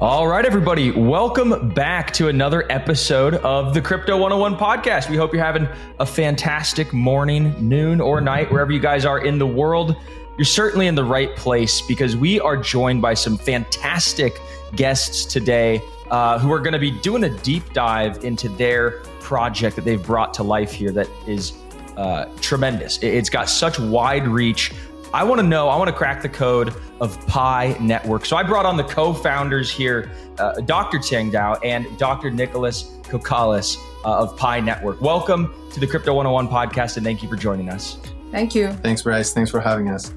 All 0.00 0.28
right, 0.28 0.44
everybody, 0.44 0.92
welcome 0.92 1.70
back 1.70 2.12
to 2.12 2.28
another 2.28 2.70
episode 2.70 3.34
of 3.34 3.74
the 3.74 3.82
Crypto 3.82 4.16
101 4.16 4.54
podcast. 4.56 5.10
We 5.10 5.16
hope 5.16 5.32
you're 5.32 5.44
having 5.44 5.68
a 5.98 6.06
fantastic 6.06 6.92
morning, 6.92 7.52
noon, 7.58 8.00
or 8.00 8.20
night, 8.20 8.48
wherever 8.52 8.70
you 8.70 8.78
guys 8.78 9.04
are 9.04 9.18
in 9.18 9.40
the 9.40 9.46
world. 9.48 9.96
You're 10.36 10.44
certainly 10.44 10.86
in 10.86 10.94
the 10.94 11.02
right 11.02 11.34
place 11.34 11.80
because 11.80 12.16
we 12.16 12.38
are 12.38 12.56
joined 12.56 13.02
by 13.02 13.14
some 13.14 13.36
fantastic 13.36 14.40
guests 14.76 15.24
today 15.24 15.82
uh, 16.12 16.38
who 16.38 16.52
are 16.52 16.60
going 16.60 16.74
to 16.74 16.78
be 16.78 16.92
doing 16.92 17.24
a 17.24 17.30
deep 17.30 17.72
dive 17.72 18.22
into 18.24 18.48
their 18.50 19.00
project 19.18 19.74
that 19.74 19.84
they've 19.84 20.06
brought 20.06 20.32
to 20.34 20.44
life 20.44 20.70
here 20.70 20.92
that 20.92 21.08
is 21.26 21.54
uh, 21.96 22.26
tremendous. 22.40 23.02
It's 23.02 23.28
got 23.30 23.48
such 23.48 23.80
wide 23.80 24.28
reach. 24.28 24.72
I 25.14 25.24
want 25.24 25.40
to 25.40 25.46
know, 25.46 25.68
I 25.70 25.76
want 25.76 25.88
to 25.88 25.96
crack 25.96 26.20
the 26.20 26.28
code 26.28 26.74
of 27.00 27.18
Pi 27.26 27.74
Network. 27.80 28.26
So 28.26 28.36
I 28.36 28.42
brought 28.42 28.66
on 28.66 28.76
the 28.76 28.84
co 28.84 29.14
founders 29.14 29.70
here, 29.70 30.10
uh, 30.38 30.60
Dr. 30.60 30.98
Chengdiao 30.98 31.58
and 31.64 31.86
Dr. 31.98 32.30
Nicholas 32.30 32.82
Kokkalis 33.04 33.78
uh, 34.04 34.18
of 34.18 34.36
Pi 34.36 34.60
Network. 34.60 35.00
Welcome 35.00 35.54
to 35.72 35.80
the 35.80 35.86
Crypto 35.86 36.12
101 36.12 36.48
podcast 36.48 36.98
and 36.98 37.06
thank 37.06 37.22
you 37.22 37.28
for 37.28 37.36
joining 37.36 37.70
us. 37.70 37.96
Thank 38.30 38.54
you. 38.54 38.70
Thanks, 38.74 39.00
Bryce. 39.00 39.32
Thanks 39.32 39.50
for 39.50 39.60
having 39.60 39.88
us. 39.88 40.12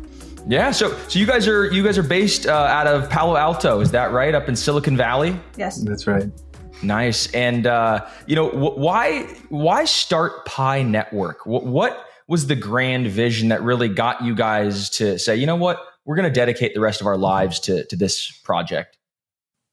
Yeah, 0.48 0.72
so 0.72 0.98
so 1.08 1.20
you 1.20 1.26
guys 1.28 1.48
are 1.48 1.72
you 1.72 1.84
guys 1.84 1.98
are 1.98 2.04
based 2.04 2.48
uh, 2.48 2.52
out 2.52 2.88
of 2.88 3.10
Palo 3.10 3.38
Alto, 3.38 3.80
is 3.80 3.92
that 3.92 4.12
right? 4.12 4.34
Up 4.36 4.50
in 4.50 4.56
Silicon 4.56 4.98
Valley. 4.98 5.40
Yes, 5.56 5.78
that's 5.84 6.08
right. 6.08 6.26
Nice. 6.84 7.32
And 7.34 7.68
uh, 7.68 8.08
you 8.26 8.36
know 8.36 8.50
wh- 8.50 8.76
why 8.78 9.24
why 9.50 9.86
start 9.86 10.46
Pi 10.48 10.82
Network? 10.82 11.44
Wh- 11.44 11.64
what 11.64 12.08
was 12.28 12.48
the 12.48 12.56
grand 12.56 13.08
vision 13.08 13.50
that 13.50 13.62
really 13.62 13.90
got 13.90 14.24
you 14.24 14.36
guys 14.36 14.90
to 14.92 15.18
say, 15.20 15.36
you 15.36 15.46
know 15.46 15.56
what, 15.56 15.82
we're 16.06 16.16
going 16.16 16.28
to 16.28 16.34
dedicate 16.34 16.74
the 16.74 16.80
rest 16.80 17.02
of 17.02 17.08
our 17.08 17.18
lives 17.18 17.60
to, 17.62 17.86
to 17.86 17.96
this 17.96 18.32
project? 18.44 18.98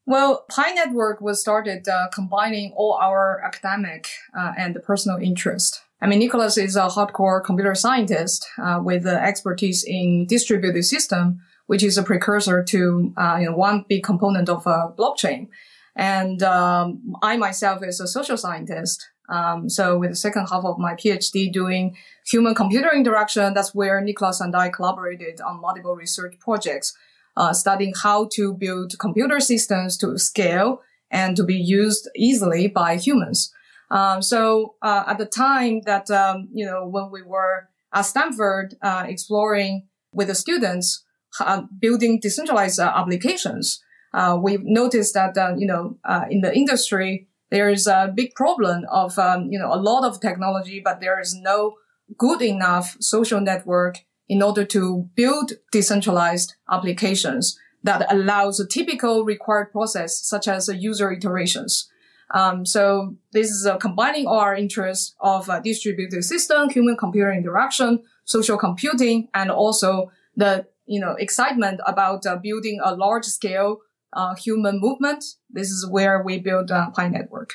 Well, 0.06 0.46
Pi 0.50 0.70
Network 0.70 1.20
was 1.20 1.40
started 1.40 1.86
uh, 1.86 2.08
combining 2.14 2.72
all 2.74 2.94
our 2.94 3.42
academic 3.44 4.08
uh, 4.36 4.52
and 4.56 4.78
personal 4.82 5.18
interest. 5.18 5.82
I 6.00 6.06
mean, 6.06 6.20
Nicholas 6.20 6.56
is 6.56 6.76
a 6.76 6.86
hardcore 6.86 7.44
computer 7.44 7.74
scientist 7.74 8.46
uh, 8.56 8.80
with 8.82 9.06
expertise 9.06 9.84
in 9.84 10.26
distributed 10.26 10.84
system, 10.84 11.40
which 11.66 11.82
is 11.82 11.98
a 11.98 12.02
precursor 12.02 12.64
to 12.64 13.12
uh, 13.16 13.36
you 13.40 13.46
know, 13.46 13.56
one 13.56 13.84
big 13.88 14.02
component 14.02 14.48
of 14.48 14.66
a 14.66 14.94
blockchain. 14.96 15.48
And 15.94 16.42
um, 16.42 17.14
I 17.20 17.36
myself 17.36 17.82
is 17.84 18.00
a 18.00 18.06
social 18.06 18.36
scientist. 18.36 19.06
Um, 19.28 19.68
so 19.68 19.98
with 19.98 20.10
the 20.10 20.16
second 20.16 20.46
half 20.46 20.64
of 20.64 20.78
my 20.78 20.94
PhD 20.94 21.52
doing 21.52 21.96
human 22.26 22.54
computer 22.54 22.94
interaction, 22.94 23.54
that's 23.54 23.74
where 23.74 24.00
Nicholas 24.00 24.40
and 24.40 24.54
I 24.56 24.70
collaborated 24.70 25.40
on 25.40 25.60
multiple 25.60 25.94
research 25.94 26.38
projects, 26.38 26.96
uh, 27.36 27.52
studying 27.52 27.92
how 28.02 28.28
to 28.32 28.54
build 28.54 28.98
computer 28.98 29.40
systems 29.40 29.96
to 29.98 30.18
scale 30.18 30.82
and 31.10 31.36
to 31.36 31.44
be 31.44 31.56
used 31.56 32.08
easily 32.16 32.68
by 32.68 32.96
humans. 32.96 33.52
Um, 33.90 34.22
so 34.22 34.74
uh, 34.82 35.04
at 35.06 35.18
the 35.18 35.26
time 35.26 35.82
that 35.82 36.10
um, 36.10 36.48
you 36.52 36.66
know 36.66 36.86
when 36.86 37.10
we 37.10 37.22
were 37.22 37.68
at 37.92 38.02
Stanford 38.02 38.76
uh, 38.82 39.04
exploring 39.08 39.88
with 40.12 40.28
the 40.28 40.34
students 40.34 41.04
uh, 41.40 41.62
building 41.78 42.20
decentralized 42.20 42.80
uh, 42.80 42.92
applications, 42.94 43.82
uh, 44.12 44.38
we 44.40 44.58
noticed 44.60 45.14
that 45.14 45.34
you 45.58 45.66
know 45.66 45.96
in 46.30 46.40
the 46.42 46.54
industry 46.54 47.28
there 47.50 47.68
is 47.68 47.86
a 47.86 48.12
big 48.14 48.34
problem 48.34 48.84
of 48.90 49.18
um, 49.18 49.50
you 49.50 49.58
know 49.58 49.72
a 49.72 49.80
lot 49.80 50.04
of 50.04 50.20
technology, 50.20 50.80
but 50.84 51.00
there 51.00 51.20
is 51.20 51.34
no 51.34 51.76
good 52.16 52.42
enough 52.42 52.96
social 53.00 53.40
network 53.40 54.04
in 54.28 54.42
order 54.42 54.64
to 54.64 55.08
build 55.14 55.52
decentralized 55.72 56.54
applications 56.70 57.58
that 57.82 58.10
allows 58.12 58.60
a 58.60 58.66
typical 58.66 59.24
required 59.24 59.72
process 59.72 60.18
such 60.20 60.48
as 60.48 60.68
user 60.68 61.10
iterations. 61.12 61.88
Um, 62.30 62.66
so 62.66 63.16
this 63.32 63.50
is 63.50 63.66
uh, 63.66 63.78
combining 63.78 64.26
our 64.26 64.54
interests 64.54 65.14
of 65.20 65.48
uh, 65.48 65.60
distributed 65.60 66.24
system, 66.24 66.68
human 66.68 66.96
computer 66.96 67.32
interaction, 67.32 68.02
social 68.24 68.58
computing, 68.58 69.28
and 69.32 69.50
also 69.50 70.10
the 70.36 70.66
you 70.86 71.00
know 71.00 71.12
excitement 71.18 71.80
about 71.86 72.26
uh, 72.26 72.36
building 72.36 72.80
a 72.84 72.94
large 72.94 73.24
scale 73.24 73.78
uh, 74.12 74.34
human 74.34 74.80
movement. 74.80 75.24
This 75.50 75.68
is 75.68 75.86
where 75.90 76.22
we 76.22 76.38
build 76.38 76.70
uh, 76.70 76.90
Pi 76.90 77.08
Network. 77.08 77.54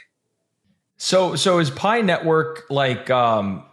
So, 0.97 1.35
so 1.35 1.59
is 1.59 1.69
Pi 1.69 2.01
Network 2.01 2.63
like 2.69 3.09
um, 3.09 3.63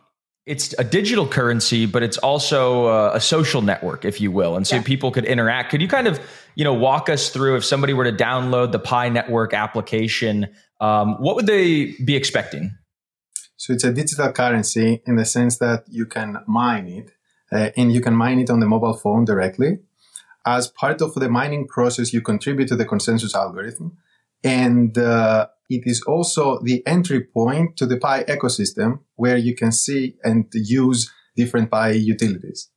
it's 0.46 0.74
a 0.78 0.84
digital 0.84 1.28
currency, 1.28 1.86
but 1.86 2.02
it's 2.02 2.18
also 2.18 2.86
a, 2.86 3.16
a 3.16 3.20
social 3.20 3.62
network, 3.62 4.04
if 4.04 4.20
you 4.20 4.32
will, 4.32 4.56
and 4.56 4.66
so 4.66 4.76
yeah. 4.76 4.82
people 4.82 5.10
could 5.10 5.24
interact. 5.24 5.70
Could 5.70 5.80
you 5.80 5.88
kind 5.88 6.08
of 6.08 6.20
you 6.54 6.64
know 6.64 6.74
walk 6.74 7.08
us 7.08 7.28
through 7.28 7.56
if 7.56 7.64
somebody 7.64 7.92
were 7.92 8.04
to 8.04 8.12
download 8.12 8.72
the 8.72 8.78
Pi 8.78 9.10
Network 9.10 9.54
application, 9.54 10.48
um, 10.80 11.14
what 11.20 11.36
would 11.36 11.46
they 11.46 11.92
be 12.04 12.16
expecting? 12.16 12.72
So 13.56 13.74
it's 13.74 13.84
a 13.84 13.92
digital 13.92 14.32
currency 14.32 15.02
in 15.06 15.16
the 15.16 15.24
sense 15.24 15.58
that 15.58 15.84
you 15.86 16.06
can 16.06 16.38
mine 16.46 16.88
it, 16.88 17.10
uh, 17.52 17.70
and 17.76 17.92
you 17.92 18.00
can 18.00 18.14
mine 18.16 18.40
it 18.40 18.50
on 18.50 18.60
the 18.60 18.66
mobile 18.66 18.94
phone 18.94 19.26
directly 19.26 19.78
as 20.46 20.68
part 20.68 21.02
of 21.02 21.14
the 21.14 21.28
mining 21.28 21.66
process, 21.66 22.12
you 22.12 22.20
contribute 22.20 22.68
to 22.68 22.76
the 22.76 22.84
consensus 22.84 23.34
algorithm. 23.34 23.96
And 24.42 24.96
uh, 24.96 25.48
it 25.68 25.82
is 25.84 26.02
also 26.02 26.60
the 26.62 26.84
entry 26.86 27.22
point 27.22 27.76
to 27.76 27.86
the 27.86 27.98
Pi 27.98 28.24
ecosystem 28.24 29.00
where 29.16 29.36
you 29.36 29.54
can 29.54 29.70
see 29.70 30.16
and 30.24 30.46
use 30.52 31.12
different 31.36 31.70
Pi 31.70 31.90
utilities. 31.90 32.70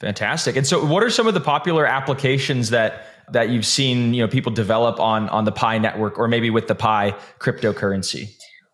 Fantastic. 0.00 0.56
And 0.56 0.66
so 0.66 0.84
what 0.84 1.02
are 1.02 1.10
some 1.10 1.28
of 1.28 1.34
the 1.34 1.40
popular 1.40 1.86
applications 1.86 2.70
that 2.70 3.06
that 3.30 3.50
you've 3.50 3.64
seen, 3.64 4.14
you 4.14 4.22
know, 4.22 4.28
people 4.28 4.52
develop 4.52 4.98
on 4.98 5.28
on 5.28 5.44
the 5.44 5.52
Pi 5.52 5.78
network 5.78 6.18
or 6.18 6.26
maybe 6.28 6.50
with 6.50 6.66
the 6.66 6.74
Pi 6.74 7.14
cryptocurrency? 7.38 8.30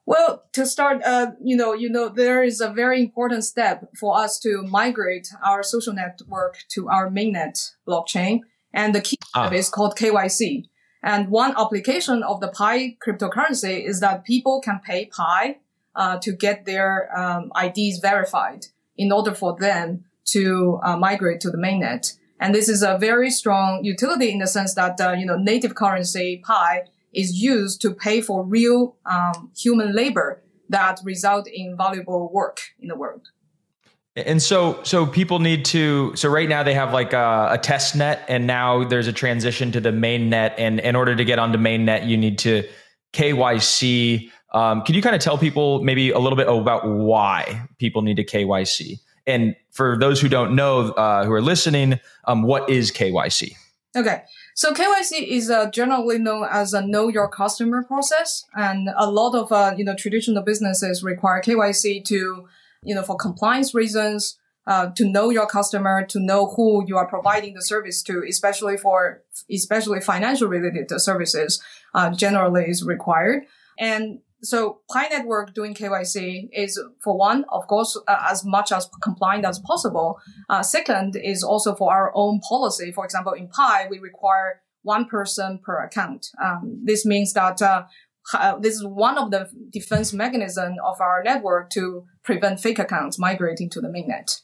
Well, 0.09 0.45
to 0.55 0.65
start, 0.65 1.03
uh, 1.05 1.33
you 1.39 1.55
know, 1.55 1.75
you 1.75 1.91
know, 1.91 2.09
there 2.09 2.43
is 2.43 2.63
a 2.63 2.71
very 2.71 2.99
important 2.99 3.45
step 3.45 3.91
for 3.95 4.17
us 4.17 4.39
to 4.39 4.63
migrate 4.63 5.29
our 5.45 5.63
social 5.63 5.93
network 5.93 6.57
to 6.71 6.89
our 6.89 7.11
mainnet 7.11 7.75
blockchain, 7.87 8.41
and 8.73 8.95
the 8.95 9.03
key 9.03 9.19
ah. 9.35 9.51
is 9.51 9.69
called 9.69 9.99
KYC. 9.99 10.65
And 11.03 11.29
one 11.29 11.53
application 11.59 12.23
of 12.23 12.41
the 12.41 12.49
Pi 12.49 12.97
cryptocurrency 13.07 13.87
is 13.87 14.01
that 14.01 14.25
people 14.25 14.63
can 14.63 14.81
pay 14.83 15.05
Pi 15.05 15.59
uh, 15.95 16.17
to 16.21 16.33
get 16.33 16.65
their 16.65 17.15
um, 17.15 17.53
IDs 17.63 17.99
verified 17.99 18.65
in 18.97 19.13
order 19.13 19.35
for 19.35 19.59
them 19.61 20.07
to 20.29 20.81
uh, 20.85 20.97
migrate 20.97 21.41
to 21.43 21.51
the 21.51 21.59
mainnet. 21.59 22.17
And 22.41 22.55
this 22.55 22.71
is 22.71 22.83
a 22.83 22.97
very 22.97 23.29
strong 23.31 23.85
utility 23.85 24.31
in 24.33 24.39
the 24.39 24.47
sense 24.47 24.73
that 24.73 24.99
uh, 25.03 25.13
you 25.13 25.27
know 25.27 25.37
native 25.37 25.75
currency 25.75 26.41
Pi 26.43 26.85
is 27.13 27.41
used 27.41 27.81
to 27.83 27.93
pay 27.93 28.21
for 28.21 28.45
real 28.45 28.97
um, 29.07 29.51
human 29.57 29.95
labor 29.95 30.43
that 30.69 31.01
result 31.05 31.47
in 31.49 31.77
valuable 31.77 32.31
work 32.33 32.61
in 32.79 32.89
the 32.89 32.97
world. 32.97 33.29
And 34.17 34.43
so, 34.43 34.81
so 34.83 35.07
people 35.07 35.39
need 35.39 35.65
to. 35.67 36.15
So 36.17 36.29
right 36.29 36.49
now 36.49 36.63
they 36.63 36.75
have 36.75 36.93
like 36.93 37.13
a, 37.13 37.51
a, 37.53 37.59
test 37.59 37.95
net, 37.95 38.25
and 38.29 38.47
now 38.47 38.85
there's 38.85 39.07
a 39.07 39.13
transition 39.13 39.71
to 39.73 39.81
the 39.81 39.93
main 39.93 40.29
net. 40.29 40.55
And 40.59 40.81
in 40.81 40.97
order 40.97 41.15
to 41.15 41.25
get 41.25 41.39
onto 41.39 41.59
main 41.59 41.85
net, 41.85 42.05
you 42.05 42.17
need 42.17 42.39
to 42.41 42.69
KYC. 43.13 44.31
Um, 44.53 44.83
can 44.83 44.95
you 44.95 45.03
kind 45.03 45.15
of 45.15 45.23
tell 45.23 45.39
people 45.39 45.85
maybe 45.85 46.11
a 46.11 46.19
little 46.19 46.37
bit 46.37 46.49
about 46.49 46.89
why 46.89 47.69
people 47.79 48.03
need 48.03 48.17
to 48.17 48.25
KYC? 48.25 48.99
And 49.27 49.55
for 49.71 49.97
those 49.99 50.21
who 50.21 50.29
don't 50.29 50.57
know, 50.57 50.91
uh, 50.93 51.25
who 51.25 51.33
are 51.33 51.43
listening, 51.43 52.01
um, 52.25 52.43
what 52.43 52.69
is 52.69 52.91
KYC? 52.91 53.53
Okay, 53.97 54.23
so 54.59 54.73
KYC 54.73 55.25
is 55.25 55.51
uh, 55.51 55.71
generally 55.71 56.19
known 56.19 56.45
as 56.51 56.75
a 56.75 56.85
know 56.85 57.07
your 57.07 57.29
customer 57.29 57.85
process, 57.85 58.45
and 58.57 58.89
a 58.97 59.09
lot 59.09 59.37
of 59.37 59.53
uh, 59.53 59.75
you 59.77 59.85
know 59.85 59.95
traditional 59.95 60.43
businesses 60.43 61.05
require 61.05 61.41
KYC 61.41 62.05
to 62.07 62.49
you 62.83 62.93
know 62.93 63.05
for 63.05 63.15
compliance 63.15 63.73
reasons, 63.73 64.37
uh, 64.67 64.91
to 64.97 65.05
know 65.05 65.31
your 65.31 65.47
customer, 65.47 66.05
to 66.07 66.19
know 66.19 66.49
who 66.57 66.85
you 66.89 66.97
are 66.97 67.07
providing 67.07 67.55
the 67.55 67.63
service 67.63 68.03
to, 68.03 68.25
especially 68.29 68.77
for 68.77 69.23
especially 69.49 70.01
financial 70.01 70.49
related 70.49 70.91
services, 71.01 71.63
uh, 71.95 72.11
generally 72.11 72.65
is 72.65 72.83
required. 72.83 73.45
And 73.79 74.19
so 74.43 74.81
Pi 74.91 75.09
Network 75.09 75.55
doing 75.55 75.75
KYC 75.75 76.49
is 76.53 76.81
for 77.03 77.17
one, 77.17 77.45
of 77.49 77.67
course, 77.67 77.99
uh, 78.07 78.17
as 78.31 78.45
much 78.45 78.71
as 78.71 78.89
compliant 79.03 79.45
as 79.45 79.59
possible. 79.59 80.21
Uh, 80.49 80.63
second 80.63 81.17
is 81.17 81.43
also 81.43 81.75
for 81.75 81.93
our 81.93 82.13
own 82.15 82.41
policy. 82.41 82.93
For 82.93 83.05
example, 83.05 83.33
in 83.33 83.49
Pi, 83.49 83.89
we 83.91 83.99
require 83.99 84.63
one 84.83 85.07
person 85.07 85.59
per 85.65 85.83
account. 85.83 86.29
Um, 86.43 86.81
this 86.85 87.05
means 87.05 87.33
that 87.33 87.61
uh, 87.61 87.85
uh 88.35 88.59
this 88.59 88.75
is 88.75 88.85
one 88.85 89.19
of 89.19 89.31
the 89.31 89.49
defense 89.73 90.13
mechanism 90.13 90.75
of 90.85 91.01
our 91.01 91.23
network 91.25 91.71
to 91.71 92.05
prevent 92.23 92.61
fake 92.61 92.79
accounts 92.79 93.19
migrating 93.19 93.69
to 93.71 93.81
the 93.81 93.89
mainnet. 93.89 94.43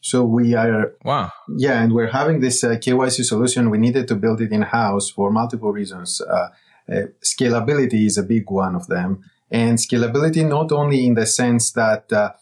So 0.00 0.24
we 0.24 0.54
are 0.54 0.94
wow, 1.04 1.30
yeah, 1.56 1.82
and 1.82 1.92
we're 1.92 2.10
having 2.10 2.40
this 2.40 2.64
uh, 2.64 2.70
KYC 2.70 3.24
solution. 3.24 3.70
We 3.70 3.78
needed 3.78 4.08
to 4.08 4.16
build 4.16 4.40
it 4.40 4.52
in 4.52 4.62
house 4.62 5.10
for 5.10 5.30
multiple 5.30 5.72
reasons. 5.72 6.20
Uh, 6.90 7.08
scalability 7.22 8.06
is 8.06 8.18
a 8.18 8.22
big 8.22 8.50
one 8.50 8.74
of 8.74 8.86
them. 8.86 9.22
And 9.50 9.78
scalability 9.78 10.46
not 10.46 10.72
only 10.72 11.06
in 11.06 11.14
the 11.14 11.26
sense 11.26 11.72
that 11.72 12.12
uh, 12.12 12.32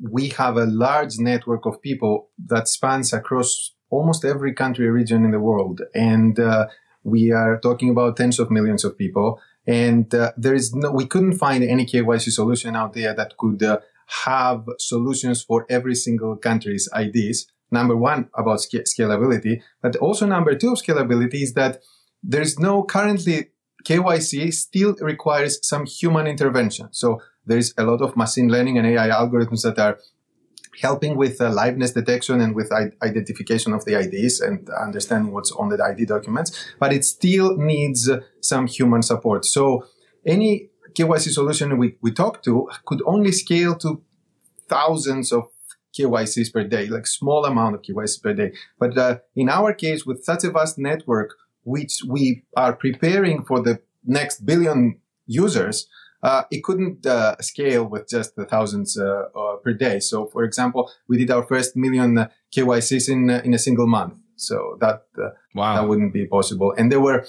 we 0.00 0.28
have 0.30 0.56
a 0.56 0.66
large 0.66 1.18
network 1.18 1.66
of 1.66 1.80
people 1.80 2.30
that 2.46 2.68
spans 2.68 3.12
across 3.12 3.72
almost 3.90 4.24
every 4.24 4.52
country 4.52 4.88
region 4.88 5.24
in 5.24 5.30
the 5.30 5.40
world. 5.40 5.82
And 5.94 6.38
uh, 6.38 6.66
We 7.04 7.32
are 7.32 7.60
talking 7.60 7.90
about 7.90 8.16
tens 8.16 8.38
of 8.40 8.50
millions 8.50 8.82
of 8.84 8.96
people. 8.96 9.40
And 9.66 10.12
uh, 10.14 10.32
there 10.36 10.54
is 10.54 10.74
no, 10.74 10.90
we 10.90 11.06
couldn't 11.06 11.38
find 11.38 11.62
any 11.62 11.86
KYC 11.86 12.30
solution 12.32 12.74
out 12.74 12.94
there 12.94 13.14
that 13.14 13.36
could 13.36 13.62
uh, 13.62 13.78
have 14.26 14.64
solutions 14.78 15.42
for 15.42 15.66
every 15.68 15.94
single 15.94 16.36
country's 16.36 16.88
IDs. 16.96 17.46
Number 17.70 17.96
one, 17.96 18.28
about 18.34 18.60
sc- 18.60 18.86
scalability, 18.86 19.62
but 19.82 19.96
also 19.96 20.26
number 20.26 20.54
two 20.54 20.72
of 20.72 20.78
scalability 20.78 21.42
is 21.42 21.54
that 21.54 21.82
there 22.22 22.42
is 22.42 22.58
no 22.58 22.82
currently 22.82 23.50
KYC 23.84 24.52
still 24.52 24.96
requires 25.00 25.58
some 25.66 25.86
human 25.86 26.26
intervention. 26.26 26.88
So 26.92 27.20
there 27.46 27.58
is 27.58 27.74
a 27.76 27.84
lot 27.84 28.00
of 28.00 28.16
machine 28.16 28.48
learning 28.48 28.78
and 28.78 28.86
AI 28.86 29.08
algorithms 29.08 29.62
that 29.62 29.78
are 29.78 29.98
helping 30.80 31.16
with 31.16 31.40
uh, 31.40 31.50
liveness 31.50 31.94
detection 31.94 32.40
and 32.40 32.54
with 32.54 32.72
I- 32.72 32.92
identification 33.06 33.72
of 33.72 33.84
the 33.84 33.98
IDs 33.98 34.40
and 34.40 34.68
understanding 34.70 35.32
what's 35.32 35.52
on 35.52 35.68
the 35.68 35.82
ID 35.82 36.06
documents, 36.06 36.66
but 36.80 36.92
it 36.92 37.04
still 37.04 37.56
needs 37.56 38.08
uh, 38.08 38.20
some 38.40 38.66
human 38.66 39.02
support. 39.02 39.44
So 39.44 39.86
any 40.26 40.70
KYC 40.94 41.30
solution 41.30 41.78
we, 41.78 41.96
we 42.00 42.12
talk 42.12 42.42
to 42.44 42.68
could 42.86 43.02
only 43.06 43.32
scale 43.32 43.76
to 43.76 44.02
thousands 44.68 45.32
of 45.32 45.48
KYCs 45.96 46.52
per 46.52 46.64
day, 46.64 46.86
like 46.86 47.06
small 47.06 47.44
amount 47.44 47.76
of 47.76 47.82
KYCs 47.82 48.22
per 48.22 48.32
day. 48.32 48.52
But 48.78 48.98
uh, 48.98 49.18
in 49.36 49.48
our 49.48 49.72
case, 49.72 50.04
with 50.04 50.24
such 50.24 50.44
a 50.44 50.50
vast 50.50 50.78
network, 50.78 51.34
which 51.64 52.00
we 52.06 52.44
are 52.56 52.74
preparing 52.74 53.44
for 53.44 53.60
the 53.60 53.80
next 54.04 54.44
billion 54.46 55.00
users, 55.26 55.88
uh, 56.24 56.44
it 56.50 56.64
couldn't 56.64 57.04
uh, 57.04 57.36
scale 57.40 57.84
with 57.84 58.08
just 58.08 58.34
the 58.34 58.46
thousands 58.46 58.96
uh, 58.98 59.24
uh, 59.36 59.56
per 59.56 59.74
day. 59.74 60.00
So, 60.00 60.26
for 60.26 60.42
example, 60.42 60.90
we 61.06 61.18
did 61.18 61.30
our 61.30 61.42
first 61.42 61.76
million 61.76 62.16
uh, 62.16 62.28
KYCs 62.56 63.10
in 63.10 63.30
in 63.30 63.52
a 63.52 63.58
single 63.58 63.86
month. 63.86 64.14
So 64.36 64.78
that 64.80 65.02
wow. 65.54 65.76
that 65.76 65.88
wouldn't 65.88 66.12
be 66.12 66.26
possible. 66.26 66.74
And 66.76 66.90
there 66.90 67.00
were 67.00 67.26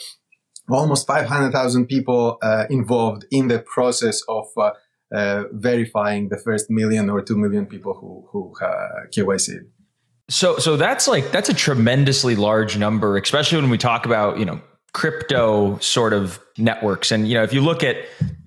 almost 0.69 1.05
500,000 1.05 1.85
people 1.85 2.39
involved 2.69 3.25
in 3.29 3.47
the 3.47 3.59
process 3.59 4.23
of 4.27 4.47
verifying 5.51 6.29
the 6.29 6.37
first 6.37 6.71
million 6.71 7.09
or 7.09 7.21
two 7.21 7.37
million 7.37 7.65
people 7.67 7.93
who 7.93 8.25
who 8.31 8.53
KYC. 9.13 9.67
So 10.29 10.57
so 10.57 10.75
that's 10.77 11.07
like 11.07 11.31
that's 11.31 11.49
a 11.49 11.53
tremendously 11.53 12.35
large 12.35 12.77
number, 12.77 13.17
especially 13.17 13.61
when 13.61 13.69
we 13.69 13.77
talk 13.77 14.05
about 14.05 14.39
you 14.39 14.45
know 14.45 14.61
crypto 14.95 15.77
sort 15.79 16.13
of 16.13 16.39
networks. 16.57 17.11
And, 17.11 17.27
you 17.27 17.33
know, 17.33 17.43
if 17.43 17.51
you 17.51 17.59
look 17.59 17.83
at 17.83 17.97